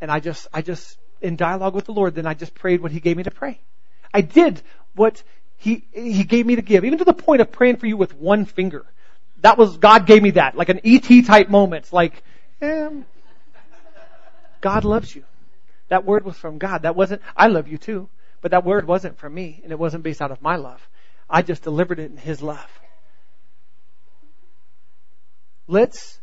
And 0.03 0.11
I 0.11 0.21
just, 0.21 0.49
I 0.53 0.61
just, 0.61 0.99
in 1.23 1.37
dialogue 1.37 1.75
with 1.75 1.87
the 1.87 1.95
Lord, 1.95 2.15
then 2.15 2.27
I 2.27 2.35
just 2.35 2.55
prayed 2.55 2.83
what 2.83 2.93
He 2.93 3.01
gave 3.01 3.17
me 3.17 3.23
to 3.23 3.31
pray. 3.31 3.59
I 4.13 4.21
did 4.21 4.61
what 4.95 5.23
He, 5.61 5.85
He 5.93 6.25
gave 6.25 6.47
me 6.47 6.57
to 6.57 6.63
give, 6.63 6.85
even 6.87 6.99
to 6.99 7.05
the 7.05 7.13
point 7.13 7.43
of 7.43 7.53
praying 7.53 7.77
for 7.77 7.87
you 7.87 7.97
with 7.97 8.15
one 8.15 8.47
finger. 8.47 8.87
That 9.43 9.59
was, 9.59 9.77
God 9.77 10.07
gave 10.07 10.23
me 10.23 10.33
that, 10.33 10.57
like 10.57 10.71
an 10.71 10.81
ET 10.85 11.27
type 11.27 11.51
moment, 11.51 11.93
like, 11.93 12.23
eh, 12.63 12.89
God 14.63 14.85
loves 14.85 15.15
you. 15.15 15.25
That 15.89 16.07
word 16.07 16.25
was 16.25 16.37
from 16.37 16.57
God. 16.59 16.83
That 16.83 16.97
wasn't, 16.97 17.21
I 17.37 17.49
love 17.49 17.69
you 17.69 17.77
too, 17.77 18.09
but 18.41 18.53
that 18.53 18.65
word 18.65 18.87
wasn't 18.87 19.19
from 19.19 19.35
me 19.35 19.61
and 19.63 19.71
it 19.71 19.79
wasn't 19.79 20.03
based 20.03 20.23
out 20.23 20.31
of 20.31 20.41
my 20.41 20.57
love. 20.57 20.87
I 21.29 21.43
just 21.43 21.63
delivered 21.63 21.99
it 21.99 22.11
in 22.11 22.17
His 22.17 22.41
love. 22.41 22.81
Let's, 25.69 26.19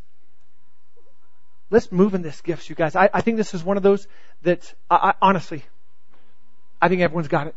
let's 1.70 1.92
move 1.92 2.16
in 2.16 2.24
this 2.24 2.42
gifts, 2.42 2.70
you 2.70 2.76
guys. 2.76 2.96
I, 2.96 3.10
I 3.14 3.22
think 3.22 3.38
this 3.38 3.54
is 3.54 3.64
one 3.64 3.78
of 3.78 3.84
those 3.84 4.08
that, 4.42 4.74
I, 4.90 4.96
I, 4.96 5.14
honestly, 5.22 5.64
I 6.82 6.90
think 6.90 7.02
everyone's 7.02 7.28
got 7.28 7.48
it. 7.48 7.56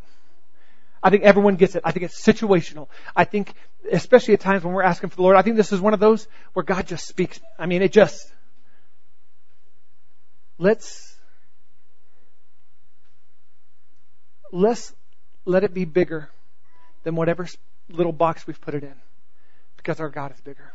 I 1.03 1.11
think 1.11 1.23
everyone 1.23 1.57
gets 1.57 1.75
it. 1.75 1.83
I 1.85 1.93
think 1.93 2.05
it's 2.05 2.21
situational. 2.21 2.89
I 3.17 3.25
think, 3.25 3.53
especially 3.91 4.35
at 4.35 4.41
times 4.41 4.65
when 4.65 4.75
we're 4.75 4.83
asking 4.83 5.11
for 5.11 5.17
the 5.17 5.23
Lord, 5.23 5.37
I 5.37 5.43
think 5.43 5.57
this 5.57 5.73
is 5.73 5.81
one 5.81 5.95
of 5.95 6.01
those 6.01 6.29
where 6.53 6.63
God 6.63 6.87
just 6.87 7.07
speaks. 7.07 7.41
I 7.59 7.67
mean, 7.67 7.83
it 7.83 7.93
just, 7.93 8.31
let's 10.59 11.17
let's 14.53 14.93
let 15.45 15.65
it 15.65 15.73
be 15.73 15.85
bigger 15.85 16.29
than 17.05 17.15
whatever 17.15 17.47
little 17.89 18.13
box 18.13 18.47
we've 18.47 18.61
put 18.61 18.75
it 18.75 18.83
in 18.83 18.95
because 19.77 20.01
our 20.01 20.11
God 20.11 20.33
is 20.33 20.41
bigger. 20.41 20.73